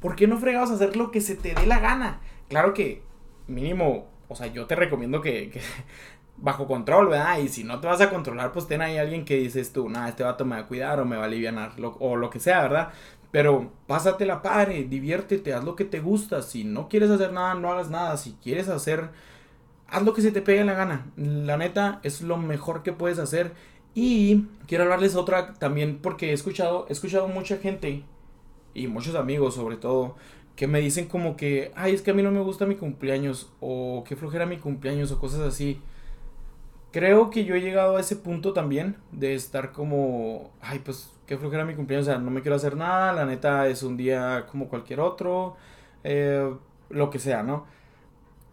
¿Por 0.00 0.16
qué 0.16 0.26
no 0.26 0.38
a 0.44 0.62
hacer 0.62 0.96
lo 0.96 1.10
que 1.10 1.20
se 1.20 1.34
te 1.34 1.54
dé 1.54 1.66
la 1.66 1.78
gana? 1.78 2.20
Claro 2.48 2.74
que, 2.74 3.02
mínimo, 3.46 4.08
o 4.28 4.34
sea, 4.34 4.48
yo 4.48 4.66
te 4.66 4.74
recomiendo 4.74 5.20
que, 5.20 5.50
bajo 6.36 6.66
control, 6.66 7.08
¿verdad? 7.08 7.38
Y 7.38 7.48
si 7.48 7.64
no 7.64 7.80
te 7.80 7.86
vas 7.86 8.00
a 8.00 8.10
controlar, 8.10 8.52
pues 8.52 8.66
ten 8.66 8.82
ahí 8.82 8.98
alguien 8.98 9.24
que 9.24 9.36
dices 9.36 9.72
tú, 9.72 9.88
nada, 9.88 10.08
este 10.08 10.24
vato 10.24 10.44
me 10.44 10.56
va 10.56 10.62
a 10.62 10.66
cuidar 10.66 11.00
o 11.00 11.04
me 11.04 11.16
va 11.16 11.22
a 11.22 11.26
aliviar 11.26 11.72
o 11.78 12.16
lo 12.16 12.30
que 12.30 12.40
sea, 12.40 12.62
¿verdad? 12.62 12.92
Pero 13.34 13.72
pásatela 13.88 14.42
padre, 14.42 14.84
diviértete, 14.84 15.54
haz 15.54 15.64
lo 15.64 15.74
que 15.74 15.84
te 15.84 15.98
gusta. 15.98 16.40
Si 16.40 16.62
no 16.62 16.88
quieres 16.88 17.10
hacer 17.10 17.32
nada, 17.32 17.56
no 17.56 17.72
hagas 17.72 17.90
nada. 17.90 18.16
Si 18.16 18.34
quieres 18.40 18.68
hacer, 18.68 19.10
haz 19.88 20.04
lo 20.04 20.14
que 20.14 20.22
se 20.22 20.30
te 20.30 20.40
pegue 20.40 20.62
la 20.62 20.74
gana. 20.74 21.10
La 21.16 21.56
neta 21.56 21.98
es 22.04 22.22
lo 22.22 22.36
mejor 22.36 22.84
que 22.84 22.92
puedes 22.92 23.18
hacer. 23.18 23.50
Y 23.92 24.44
quiero 24.68 24.84
hablarles 24.84 25.16
otra 25.16 25.54
también 25.54 25.98
porque 26.00 26.30
he 26.30 26.32
escuchado, 26.32 26.86
he 26.88 26.92
escuchado 26.92 27.26
mucha 27.26 27.56
gente 27.56 28.04
y 28.72 28.86
muchos 28.86 29.16
amigos 29.16 29.56
sobre 29.56 29.78
todo 29.78 30.14
que 30.54 30.68
me 30.68 30.78
dicen 30.78 31.06
como 31.06 31.36
que, 31.36 31.72
ay, 31.74 31.92
es 31.92 32.02
que 32.02 32.12
a 32.12 32.14
mí 32.14 32.22
no 32.22 32.30
me 32.30 32.38
gusta 32.38 32.66
mi 32.66 32.76
cumpleaños 32.76 33.50
o 33.58 34.04
que 34.06 34.14
flojera 34.14 34.46
mi 34.46 34.58
cumpleaños 34.58 35.10
o 35.10 35.18
cosas 35.18 35.40
así. 35.40 35.80
Creo 36.94 37.28
que 37.28 37.44
yo 37.44 37.56
he 37.56 37.60
llegado 37.60 37.96
a 37.96 38.00
ese 38.00 38.14
punto 38.14 38.52
también 38.52 38.94
de 39.10 39.34
estar 39.34 39.72
como, 39.72 40.52
ay, 40.60 40.78
pues 40.78 41.12
qué 41.26 41.36
flojera 41.36 41.64
mi 41.64 41.74
cumpleaños, 41.74 42.06
o 42.06 42.10
sea, 42.12 42.20
no 42.20 42.30
me 42.30 42.40
quiero 42.40 42.54
hacer 42.54 42.76
nada, 42.76 43.12
la 43.12 43.24
neta 43.26 43.66
es 43.66 43.82
un 43.82 43.96
día 43.96 44.46
como 44.48 44.68
cualquier 44.68 45.00
otro, 45.00 45.56
eh, 46.04 46.54
lo 46.90 47.10
que 47.10 47.18
sea, 47.18 47.42
¿no? 47.42 47.66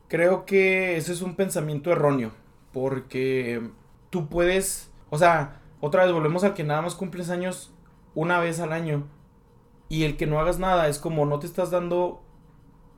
Creo 0.08 0.44
que 0.48 0.98
ese 0.98 1.14
es 1.14 1.22
un 1.22 1.36
pensamiento 1.36 1.92
erróneo, 1.92 2.32
porque 2.74 3.62
tú 4.10 4.28
puedes, 4.28 4.92
o 5.12 5.20
sea, 5.20 5.62
otra 5.80 6.06
vez 6.06 6.12
volvemos 6.12 6.44
a 6.44 6.56
que 6.56 6.64
nada 6.64 6.82
más 6.82 6.96
cumples 6.96 7.30
años 7.30 7.72
una 8.16 8.40
vez 8.40 8.60
al 8.60 8.74
año 8.74 9.04
y 9.88 10.04
el 10.04 10.18
que 10.18 10.26
no 10.26 10.40
hagas 10.40 10.58
nada 10.58 10.88
es 10.88 10.98
como 10.98 11.28
no 11.28 11.38
te 11.38 11.46
estás 11.46 11.70
dando 11.70 12.24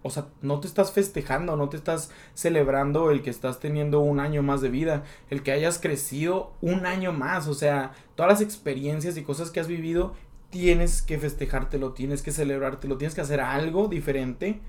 o 0.04 0.10
sea, 0.10 0.28
no 0.42 0.60
te 0.60 0.68
estás 0.68 0.92
festejando, 0.92 1.56
no 1.56 1.70
te 1.70 1.78
estás 1.78 2.12
celebrando 2.34 3.10
el 3.10 3.24
que 3.24 3.30
estás 3.30 3.60
teniendo 3.60 4.02
un 4.02 4.20
año 4.20 4.44
más 4.44 4.62
de 4.62 4.70
vida, 4.70 5.04
el 5.30 5.44
que 5.44 5.54
hayas 5.54 5.80
crecido 5.80 6.52
un 6.62 6.86
año 6.86 7.14
más, 7.14 7.48
o 7.48 7.54
sea, 7.54 7.94
todas 8.16 8.34
las 8.34 8.42
experiencias 8.42 9.18
y 9.18 9.24
cosas 9.24 9.50
que 9.50 9.62
has 9.62 9.68
vivido, 9.68 10.14
tienes 10.50 11.02
que 11.02 11.18
festejártelo, 11.18 11.94
tienes 11.94 12.22
que 12.22 12.32
celebrártelo, 12.32 12.98
tienes 12.98 13.16
que 13.16 13.22
hacer 13.22 13.40
algo 13.42 13.88
diferente 13.88 14.60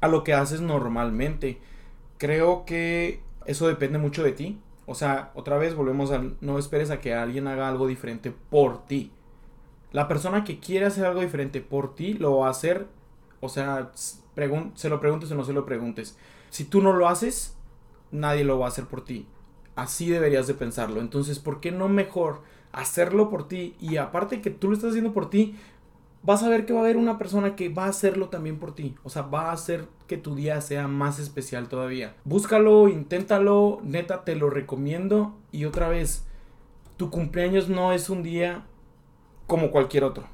a 0.00 0.08
lo 0.08 0.24
que 0.24 0.34
haces 0.34 0.60
normalmente. 0.60 1.60
Creo 2.18 2.64
que 2.64 3.20
eso 3.46 3.68
depende 3.68 3.98
mucho 3.98 4.22
de 4.22 4.32
ti. 4.32 4.60
O 4.86 4.94
sea, 4.94 5.30
otra 5.34 5.56
vez 5.56 5.74
volvemos 5.74 6.10
a 6.10 6.22
no 6.40 6.58
esperes 6.58 6.90
a 6.90 7.00
que 7.00 7.14
alguien 7.14 7.46
haga 7.46 7.68
algo 7.68 7.86
diferente 7.86 8.34
por 8.50 8.84
ti. 8.86 9.12
La 9.92 10.08
persona 10.08 10.44
que 10.44 10.58
quiere 10.58 10.86
hacer 10.86 11.06
algo 11.06 11.20
diferente 11.20 11.60
por 11.60 11.94
ti 11.94 12.14
lo 12.14 12.38
va 12.38 12.48
a 12.48 12.50
hacer, 12.50 12.86
o 13.40 13.48
sea, 13.48 13.92
se 14.74 14.88
lo 14.88 15.00
preguntes 15.00 15.30
o 15.30 15.34
no 15.34 15.44
se 15.44 15.52
lo 15.52 15.66
preguntes. 15.66 16.16
Si 16.50 16.64
tú 16.64 16.82
no 16.82 16.92
lo 16.92 17.08
haces, 17.08 17.56
nadie 18.10 18.44
lo 18.44 18.58
va 18.58 18.66
a 18.66 18.68
hacer 18.68 18.86
por 18.86 19.04
ti. 19.04 19.26
Así 19.76 20.08
deberías 20.08 20.46
de 20.46 20.54
pensarlo. 20.54 21.00
Entonces, 21.00 21.38
¿por 21.38 21.60
qué 21.60 21.72
no 21.72 21.88
mejor 21.88 22.42
hacerlo 22.74 23.30
por 23.30 23.48
ti 23.48 23.76
y 23.80 23.96
aparte 23.96 24.40
que 24.40 24.50
tú 24.50 24.68
lo 24.68 24.74
estás 24.74 24.90
haciendo 24.90 25.12
por 25.12 25.30
ti, 25.30 25.54
vas 26.22 26.42
a 26.42 26.48
ver 26.48 26.66
que 26.66 26.72
va 26.72 26.80
a 26.80 26.82
haber 26.82 26.96
una 26.96 27.18
persona 27.18 27.54
que 27.54 27.68
va 27.68 27.84
a 27.84 27.90
hacerlo 27.90 28.28
también 28.28 28.58
por 28.58 28.74
ti. 28.74 28.96
O 29.04 29.10
sea, 29.10 29.22
va 29.22 29.50
a 29.50 29.52
hacer 29.52 29.86
que 30.06 30.16
tu 30.16 30.34
día 30.34 30.60
sea 30.60 30.88
más 30.88 31.18
especial 31.18 31.68
todavía. 31.68 32.14
Búscalo, 32.24 32.88
inténtalo, 32.88 33.80
neta 33.84 34.24
te 34.24 34.34
lo 34.34 34.50
recomiendo. 34.50 35.36
Y 35.52 35.66
otra 35.66 35.88
vez, 35.88 36.24
tu 36.96 37.10
cumpleaños 37.10 37.68
no 37.68 37.92
es 37.92 38.10
un 38.10 38.22
día 38.22 38.64
como 39.46 39.70
cualquier 39.70 40.04
otro. 40.04 40.24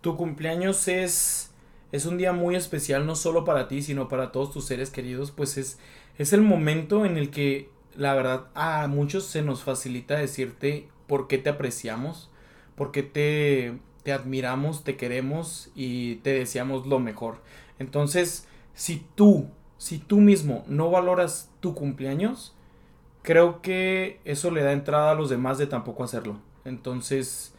Tu 0.00 0.16
cumpleaños 0.16 0.88
es, 0.88 1.47
es 1.92 2.06
un 2.06 2.18
día 2.18 2.32
muy 2.32 2.56
especial, 2.56 3.06
no 3.06 3.14
solo 3.14 3.44
para 3.44 3.68
ti, 3.68 3.82
sino 3.82 4.08
para 4.08 4.32
todos 4.32 4.52
tus 4.52 4.66
seres 4.66 4.90
queridos. 4.90 5.30
Pues 5.30 5.56
es, 5.56 5.78
es 6.18 6.32
el 6.32 6.42
momento 6.42 7.04
en 7.04 7.16
el 7.16 7.30
que, 7.30 7.70
la 7.96 8.14
verdad, 8.14 8.48
a 8.54 8.86
muchos 8.88 9.24
se 9.24 9.42
nos 9.42 9.62
facilita 9.62 10.16
decirte 10.16 10.88
por 11.06 11.28
qué 11.28 11.38
te 11.38 11.50
apreciamos, 11.50 12.30
por 12.76 12.92
qué 12.92 13.02
te 13.02 13.78
te 14.08 14.14
admiramos, 14.14 14.84
te 14.84 14.96
queremos 14.96 15.70
y 15.74 16.16
te 16.16 16.32
deseamos 16.32 16.86
lo 16.86 16.98
mejor. 16.98 17.42
Entonces, 17.78 18.48
si 18.72 19.04
tú, 19.14 19.50
si 19.76 19.98
tú 19.98 20.16
mismo 20.16 20.64
no 20.66 20.90
valoras 20.90 21.50
tu 21.60 21.74
cumpleaños, 21.74 22.54
creo 23.20 23.60
que 23.60 24.20
eso 24.24 24.50
le 24.50 24.62
da 24.62 24.72
entrada 24.72 25.10
a 25.10 25.14
los 25.14 25.28
demás 25.28 25.58
de 25.58 25.66
tampoco 25.66 26.04
hacerlo. 26.04 26.38
Entonces, 26.64 27.52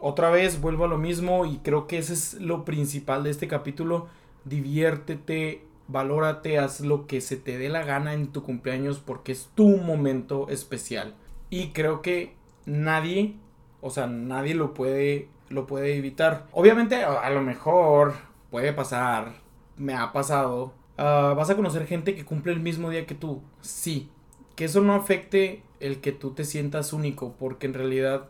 otra 0.00 0.30
vez 0.30 0.60
vuelvo 0.60 0.84
a 0.84 0.88
lo 0.88 0.98
mismo 0.98 1.46
y 1.46 1.58
creo 1.58 1.86
que 1.86 1.98
ese 1.98 2.14
es 2.14 2.34
lo 2.34 2.64
principal 2.64 3.24
de 3.24 3.30
este 3.30 3.48
capítulo. 3.48 4.08
Diviértete, 4.44 5.64
valórate, 5.88 6.58
haz 6.58 6.80
lo 6.80 7.06
que 7.06 7.20
se 7.20 7.36
te 7.36 7.58
dé 7.58 7.68
la 7.68 7.84
gana 7.84 8.14
en 8.14 8.28
tu 8.28 8.42
cumpleaños 8.42 8.98
porque 8.98 9.32
es 9.32 9.50
tu 9.54 9.76
momento 9.76 10.48
especial. 10.48 11.14
Y 11.50 11.68
creo 11.68 12.00
que 12.00 12.34
nadie 12.66 13.36
o 13.80 13.90
sea, 13.90 14.06
nadie 14.06 14.54
lo 14.54 14.74
puede, 14.74 15.28
lo 15.48 15.66
puede 15.66 15.96
evitar. 15.96 16.46
Obviamente, 16.52 17.02
a, 17.02 17.30
lo 17.30 17.42
mejor 17.42 18.14
puede 18.50 18.72
pasar, 18.72 19.32
me 19.76 19.94
ha 19.94 20.12
pasado. 20.12 20.72
Ah, 20.98 21.34
vas 21.36 21.50
a 21.50 21.56
conocer 21.56 21.86
gente 21.86 22.14
que 22.14 22.24
cumple 22.24 22.52
el 22.52 22.60
mismo 22.60 22.90
día 22.90 23.06
que 23.06 23.14
tú. 23.14 23.42
Sí. 23.60 24.10
Que 24.54 24.66
eso 24.66 24.82
no 24.82 24.94
afecte 24.94 25.62
el 25.80 26.00
que 26.00 26.12
tú 26.12 26.32
te 26.32 26.44
sientas 26.44 26.92
único, 26.92 27.34
porque 27.38 27.66
en 27.66 27.74
realidad, 27.74 28.28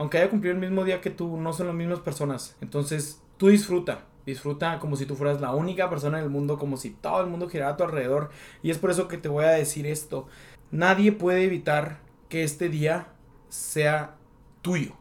aunque 0.00 0.16
haya 0.16 0.30
cumplido 0.30 0.54
el 0.54 0.60
mismo 0.62 0.82
día 0.82 1.02
que 1.02 1.10
tú, 1.10 1.36
no 1.36 1.52
son 1.52 1.66
las 1.66 1.76
mismas 1.76 2.00
personas. 2.00 2.56
Entonces, 2.62 3.22
tú 3.36 3.48
disfruta. 3.48 4.06
Disfruta 4.24 4.78
como 4.78 4.96
si 4.96 5.04
tú 5.04 5.14
fueras 5.14 5.42
la 5.42 5.54
única 5.54 5.90
persona 5.90 6.16
en 6.16 6.24
el 6.24 6.30
mundo, 6.30 6.58
como 6.58 6.78
si 6.78 6.88
todo 6.88 7.20
el 7.20 7.26
mundo 7.26 7.50
girara 7.50 7.72
a 7.72 7.76
tu 7.76 7.84
alrededor. 7.84 8.30
Y 8.62 8.70
es 8.70 8.78
por 8.78 8.90
eso 8.90 9.08
que 9.08 9.18
te 9.18 9.28
voy 9.28 9.44
a 9.44 9.50
decir 9.50 9.86
esto. 9.86 10.26
Nadie 10.70 11.12
puede 11.12 11.44
evitar 11.44 12.00
que 12.30 12.44
este 12.44 12.70
día 12.70 13.08
sea 13.50 14.16
tuyo. 14.62 14.92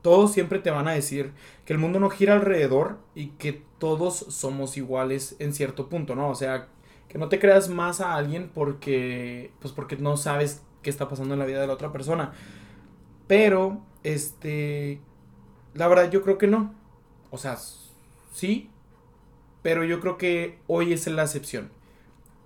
Todos 0.00 0.32
siempre 0.32 0.60
te 0.60 0.70
van 0.70 0.88
a 0.88 0.92
decir 0.92 1.34
que 1.66 1.74
el 1.74 1.78
mundo 1.78 2.00
no 2.00 2.08
gira 2.08 2.32
alrededor 2.32 2.96
y 3.14 3.32
que 3.32 3.64
todos 3.78 4.16
somos 4.30 4.78
iguales 4.78 5.36
en 5.40 5.52
cierto 5.52 5.90
punto, 5.90 6.14
¿no? 6.14 6.30
O 6.30 6.34
sea, 6.34 6.68
que 7.10 7.18
no 7.18 7.28
te 7.28 7.38
creas 7.38 7.68
más 7.68 8.00
a 8.00 8.14
alguien 8.14 8.50
porque 8.54 9.52
pues 9.60 9.74
porque 9.74 9.98
no 9.98 10.16
sabes 10.16 10.62
qué 10.80 10.88
está 10.88 11.06
pasando 11.06 11.34
en 11.34 11.40
la 11.40 11.46
vida 11.46 11.60
de 11.60 11.66
la 11.66 11.74
otra 11.74 11.92
persona. 11.92 12.32
Pero 13.26 13.82
este 14.14 15.00
la 15.76 15.88
verdad 15.88 16.10
yo 16.10 16.22
creo 16.22 16.38
que 16.38 16.46
no. 16.46 16.74
O 17.30 17.38
sea, 17.38 17.58
sí, 18.32 18.70
pero 19.62 19.84
yo 19.84 20.00
creo 20.00 20.16
que 20.16 20.58
hoy 20.66 20.92
es 20.92 21.06
la 21.06 21.22
excepción. 21.22 21.70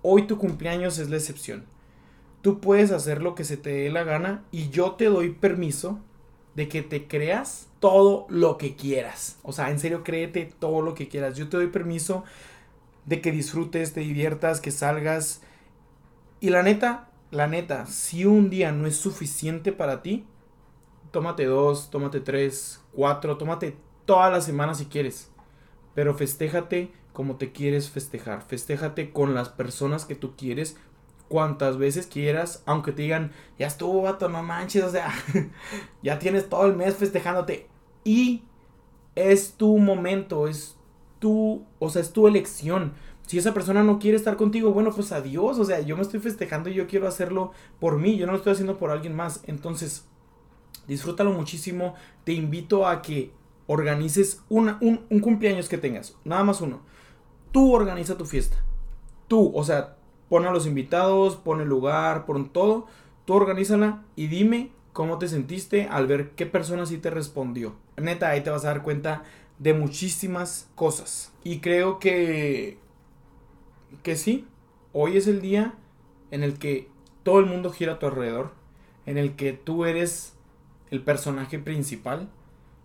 Hoy 0.01 0.27
tu 0.27 0.37
cumpleaños 0.37 0.97
es 0.97 1.09
la 1.09 1.17
excepción. 1.17 1.65
Tú 2.41 2.59
puedes 2.59 2.91
hacer 2.91 3.21
lo 3.21 3.35
que 3.35 3.43
se 3.43 3.57
te 3.57 3.69
dé 3.69 3.91
la 3.91 4.03
gana 4.03 4.43
y 4.51 4.69
yo 4.69 4.93
te 4.93 5.05
doy 5.05 5.29
permiso 5.29 5.99
de 6.55 6.67
que 6.67 6.81
te 6.81 7.07
creas 7.07 7.67
todo 7.79 8.25
lo 8.29 8.57
que 8.57 8.75
quieras. 8.75 9.37
O 9.43 9.53
sea, 9.53 9.69
en 9.69 9.79
serio, 9.79 10.03
créete 10.03 10.51
todo 10.59 10.81
lo 10.81 10.95
que 10.95 11.07
quieras. 11.07 11.37
Yo 11.37 11.47
te 11.49 11.57
doy 11.57 11.67
permiso 11.67 12.23
de 13.05 13.21
que 13.21 13.31
disfrutes, 13.31 13.93
te 13.93 14.01
diviertas, 14.01 14.59
que 14.59 14.71
salgas. 14.71 15.41
Y 16.39 16.49
la 16.49 16.63
neta, 16.63 17.09
la 17.29 17.47
neta, 17.47 17.85
si 17.85 18.25
un 18.25 18.49
día 18.49 18.71
no 18.71 18.87
es 18.87 18.97
suficiente 18.97 19.71
para 19.71 20.01
ti, 20.01 20.25
tómate 21.11 21.45
dos, 21.45 21.89
tómate 21.89 22.19
tres, 22.19 22.83
cuatro, 22.93 23.37
tómate 23.37 23.77
toda 24.05 24.29
la 24.29 24.41
semana 24.41 24.73
si 24.73 24.85
quieres. 24.85 25.31
Pero 25.93 26.13
festéjate 26.13 26.91
como 27.13 27.35
te 27.35 27.51
quieres 27.51 27.89
festejar. 27.89 28.41
Festéjate 28.41 29.11
con 29.11 29.33
las 29.33 29.49
personas 29.49 30.05
que 30.05 30.15
tú 30.15 30.35
quieres 30.35 30.77
cuantas 31.31 31.77
veces 31.77 32.07
quieras, 32.07 32.61
aunque 32.65 32.91
te 32.91 33.03
digan, 33.03 33.31
ya 33.57 33.65
estuvo, 33.65 34.01
vato, 34.01 34.27
no 34.27 34.43
manches, 34.43 34.83
o 34.83 34.89
sea, 34.89 35.13
ya 36.03 36.19
tienes 36.19 36.49
todo 36.49 36.65
el 36.65 36.75
mes 36.75 36.95
festejándote. 36.95 37.69
Y 38.03 38.43
es 39.15 39.53
tu 39.53 39.77
momento, 39.77 40.47
es 40.47 40.75
tu, 41.19 41.65
o 41.79 41.89
sea, 41.89 42.01
es 42.01 42.11
tu 42.11 42.27
elección. 42.27 42.93
Si 43.27 43.37
esa 43.37 43.53
persona 43.53 43.81
no 43.81 43.97
quiere 43.97 44.17
estar 44.17 44.35
contigo, 44.35 44.73
bueno, 44.73 44.91
pues 44.91 45.13
adiós, 45.13 45.57
o 45.57 45.63
sea, 45.63 45.79
yo 45.79 45.95
me 45.95 46.01
estoy 46.01 46.19
festejando 46.19 46.69
y 46.69 46.73
yo 46.73 46.85
quiero 46.85 47.07
hacerlo 47.07 47.53
por 47.79 47.97
mí, 47.97 48.17
yo 48.17 48.25
no 48.25 48.33
lo 48.33 48.37
estoy 48.39 48.51
haciendo 48.51 48.77
por 48.77 48.91
alguien 48.91 49.15
más. 49.15 49.41
Entonces, 49.47 50.09
disfrútalo 50.87 51.31
muchísimo, 51.31 51.95
te 52.23 52.33
invito 52.33 52.87
a 52.87 53.01
que 53.01 53.31
organices 53.67 54.41
un, 54.49 54.77
un 54.81 55.19
cumpleaños 55.19 55.69
que 55.69 55.77
tengas, 55.77 56.15
nada 56.23 56.43
más 56.43 56.61
uno. 56.61 56.81
Tú 57.51 57.73
organiza 57.73 58.17
tu 58.17 58.25
fiesta. 58.25 58.57
Tú, 59.27 59.51
o 59.55 59.63
sea, 59.63 59.95
pon 60.29 60.45
a 60.45 60.51
los 60.51 60.65
invitados, 60.65 61.35
pon 61.35 61.61
el 61.61 61.67
lugar, 61.67 62.25
pon 62.25 62.49
todo, 62.49 62.87
tú 63.25 63.33
organízala 63.33 64.03
y 64.15 64.27
dime 64.27 64.71
cómo 64.93 65.17
te 65.17 65.27
sentiste 65.27 65.87
al 65.87 66.07
ver 66.07 66.31
qué 66.31 66.45
persona 66.45 66.85
sí 66.85 66.97
te 66.97 67.09
respondió. 67.09 67.75
Neta, 67.97 68.29
ahí 68.29 68.41
te 68.41 68.49
vas 68.49 68.63
a 68.65 68.69
dar 68.69 68.83
cuenta 68.83 69.23
de 69.59 69.73
muchísimas 69.73 70.69
cosas. 70.75 71.33
Y 71.43 71.59
creo 71.59 71.99
que 71.99 72.79
que 74.03 74.15
sí, 74.15 74.47
hoy 74.93 75.17
es 75.17 75.27
el 75.27 75.41
día 75.41 75.75
en 76.31 76.43
el 76.43 76.57
que 76.57 76.89
todo 77.23 77.39
el 77.39 77.45
mundo 77.45 77.71
gira 77.71 77.93
a 77.93 77.99
tu 77.99 78.07
alrededor, 78.07 78.51
en 79.05 79.17
el 79.17 79.35
que 79.35 79.53
tú 79.53 79.85
eres 79.85 80.33
el 80.91 81.03
personaje 81.03 81.57
principal 81.57 82.29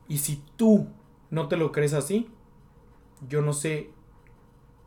y 0.08 0.18
si 0.18 0.42
tú 0.56 0.88
no 1.30 1.48
te 1.48 1.56
lo 1.56 1.72
crees 1.72 1.92
así, 1.92 2.30
yo 3.28 3.42
no 3.42 3.52
sé 3.52 3.90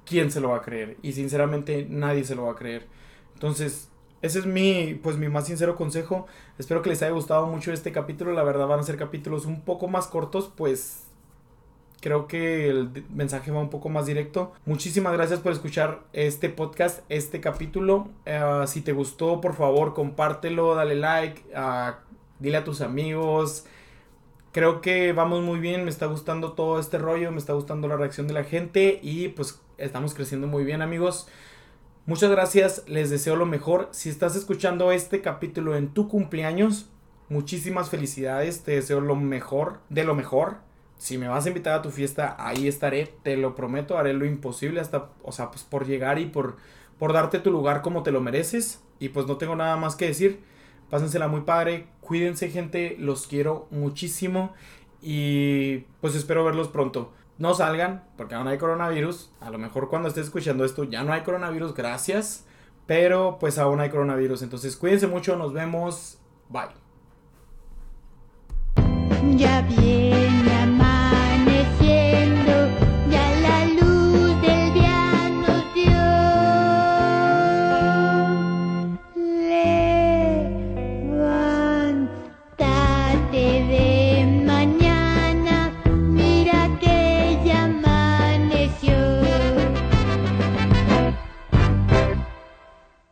quién 0.05 0.31
se 0.31 0.41
lo 0.41 0.49
va 0.49 0.57
a 0.57 0.61
creer. 0.61 0.97
Y 1.01 1.13
sinceramente 1.13 1.85
nadie 1.89 2.23
se 2.23 2.35
lo 2.35 2.45
va 2.45 2.53
a 2.53 2.55
creer. 2.55 2.87
Entonces, 3.33 3.89
ese 4.21 4.39
es 4.39 4.45
mi, 4.45 4.99
pues, 5.01 5.17
mi 5.17 5.29
más 5.29 5.47
sincero 5.47 5.75
consejo. 5.75 6.27
Espero 6.57 6.81
que 6.81 6.89
les 6.89 7.01
haya 7.01 7.11
gustado 7.11 7.47
mucho 7.47 7.71
este 7.71 7.91
capítulo. 7.91 8.33
La 8.33 8.43
verdad 8.43 8.67
van 8.67 8.79
a 8.79 8.83
ser 8.83 8.97
capítulos 8.97 9.45
un 9.45 9.61
poco 9.61 9.87
más 9.87 10.07
cortos, 10.07 10.51
pues 10.55 11.03
creo 12.01 12.27
que 12.27 12.69
el 12.69 13.05
mensaje 13.09 13.51
va 13.51 13.59
un 13.59 13.69
poco 13.69 13.89
más 13.89 14.05
directo. 14.05 14.53
Muchísimas 14.65 15.13
gracias 15.13 15.39
por 15.41 15.51
escuchar 15.51 16.03
este 16.13 16.49
podcast, 16.49 17.03
este 17.09 17.41
capítulo. 17.41 18.09
Eh, 18.25 18.63
si 18.67 18.81
te 18.81 18.93
gustó, 18.93 19.41
por 19.41 19.53
favor, 19.53 19.93
compártelo, 19.93 20.75
dale 20.75 20.95
like, 20.95 21.43
ah, 21.55 21.99
dile 22.39 22.57
a 22.57 22.63
tus 22.63 22.81
amigos. 22.81 23.65
Creo 24.51 24.81
que 24.81 25.13
vamos 25.13 25.43
muy 25.43 25.59
bien, 25.59 25.83
me 25.83 25.89
está 25.89 26.07
gustando 26.07 26.53
todo 26.53 26.79
este 26.79 26.97
rollo, 26.97 27.31
me 27.31 27.37
está 27.37 27.53
gustando 27.53 27.87
la 27.87 27.97
reacción 27.97 28.27
de 28.27 28.33
la 28.33 28.43
gente 28.43 28.99
y 29.03 29.29
pues 29.29 29.61
estamos 29.77 30.13
creciendo 30.13 30.47
muy 30.47 30.63
bien 30.63 30.81
amigos. 30.81 31.27
Muchas 32.05 32.31
gracias, 32.31 32.83
les 32.87 33.11
deseo 33.11 33.35
lo 33.35 33.45
mejor. 33.45 33.89
Si 33.91 34.09
estás 34.09 34.35
escuchando 34.35 34.91
este 34.91 35.21
capítulo 35.21 35.75
en 35.75 35.89
tu 35.93 36.07
cumpleaños, 36.07 36.89
muchísimas 37.29 37.91
felicidades, 37.91 38.63
te 38.63 38.71
deseo 38.71 38.99
lo 38.99 39.15
mejor, 39.15 39.81
de 39.89 40.03
lo 40.03 40.15
mejor. 40.15 40.57
Si 40.97 41.19
me 41.19 41.27
vas 41.27 41.45
a 41.45 41.49
invitar 41.49 41.75
a 41.75 41.81
tu 41.83 41.91
fiesta, 41.91 42.35
ahí 42.39 42.67
estaré, 42.67 43.13
te 43.23 43.37
lo 43.37 43.53
prometo, 43.53 43.97
haré 43.97 44.13
lo 44.13 44.25
imposible 44.25 44.81
hasta, 44.81 45.09
o 45.23 45.31
sea, 45.31 45.51
pues 45.51 45.63
por 45.63 45.85
llegar 45.85 46.17
y 46.17 46.25
por, 46.25 46.57
por 46.97 47.13
darte 47.13 47.39
tu 47.39 47.51
lugar 47.51 47.83
como 47.83 48.01
te 48.01 48.11
lo 48.11 48.21
mereces. 48.21 48.81
Y 48.99 49.09
pues 49.09 49.27
no 49.27 49.37
tengo 49.37 49.55
nada 49.55 49.77
más 49.77 49.95
que 49.95 50.07
decir. 50.07 50.41
Pásensela 50.89 51.27
muy 51.27 51.41
padre, 51.41 51.87
cuídense 52.01 52.49
gente, 52.49 52.95
los 52.99 53.27
quiero 53.27 53.67
muchísimo 53.71 54.53
y 55.01 55.85
pues 56.01 56.15
espero 56.15 56.43
verlos 56.43 56.67
pronto 56.67 57.13
no 57.39 57.53
salgan 57.53 58.03
porque 58.17 58.35
aún 58.35 58.47
hay 58.47 58.57
coronavirus. 58.59 59.31
A 59.39 59.49
lo 59.49 59.57
mejor 59.57 59.89
cuando 59.89 60.09
estés 60.09 60.25
escuchando 60.25 60.65
esto 60.65 60.83
ya 60.83 61.03
no 61.03 61.13
hay 61.13 61.21
coronavirus, 61.21 61.73
gracias. 61.73 62.45
Pero 62.85 63.37
pues 63.39 63.57
aún 63.57 63.79
hay 63.79 63.89
coronavirus. 63.89 64.43
Entonces 64.43 64.75
cuídense 64.75 65.07
mucho, 65.07 65.35
nos 65.35 65.53
vemos. 65.53 66.19
Bye. 66.49 66.69
Ya 69.37 69.61
bien. 69.61 70.28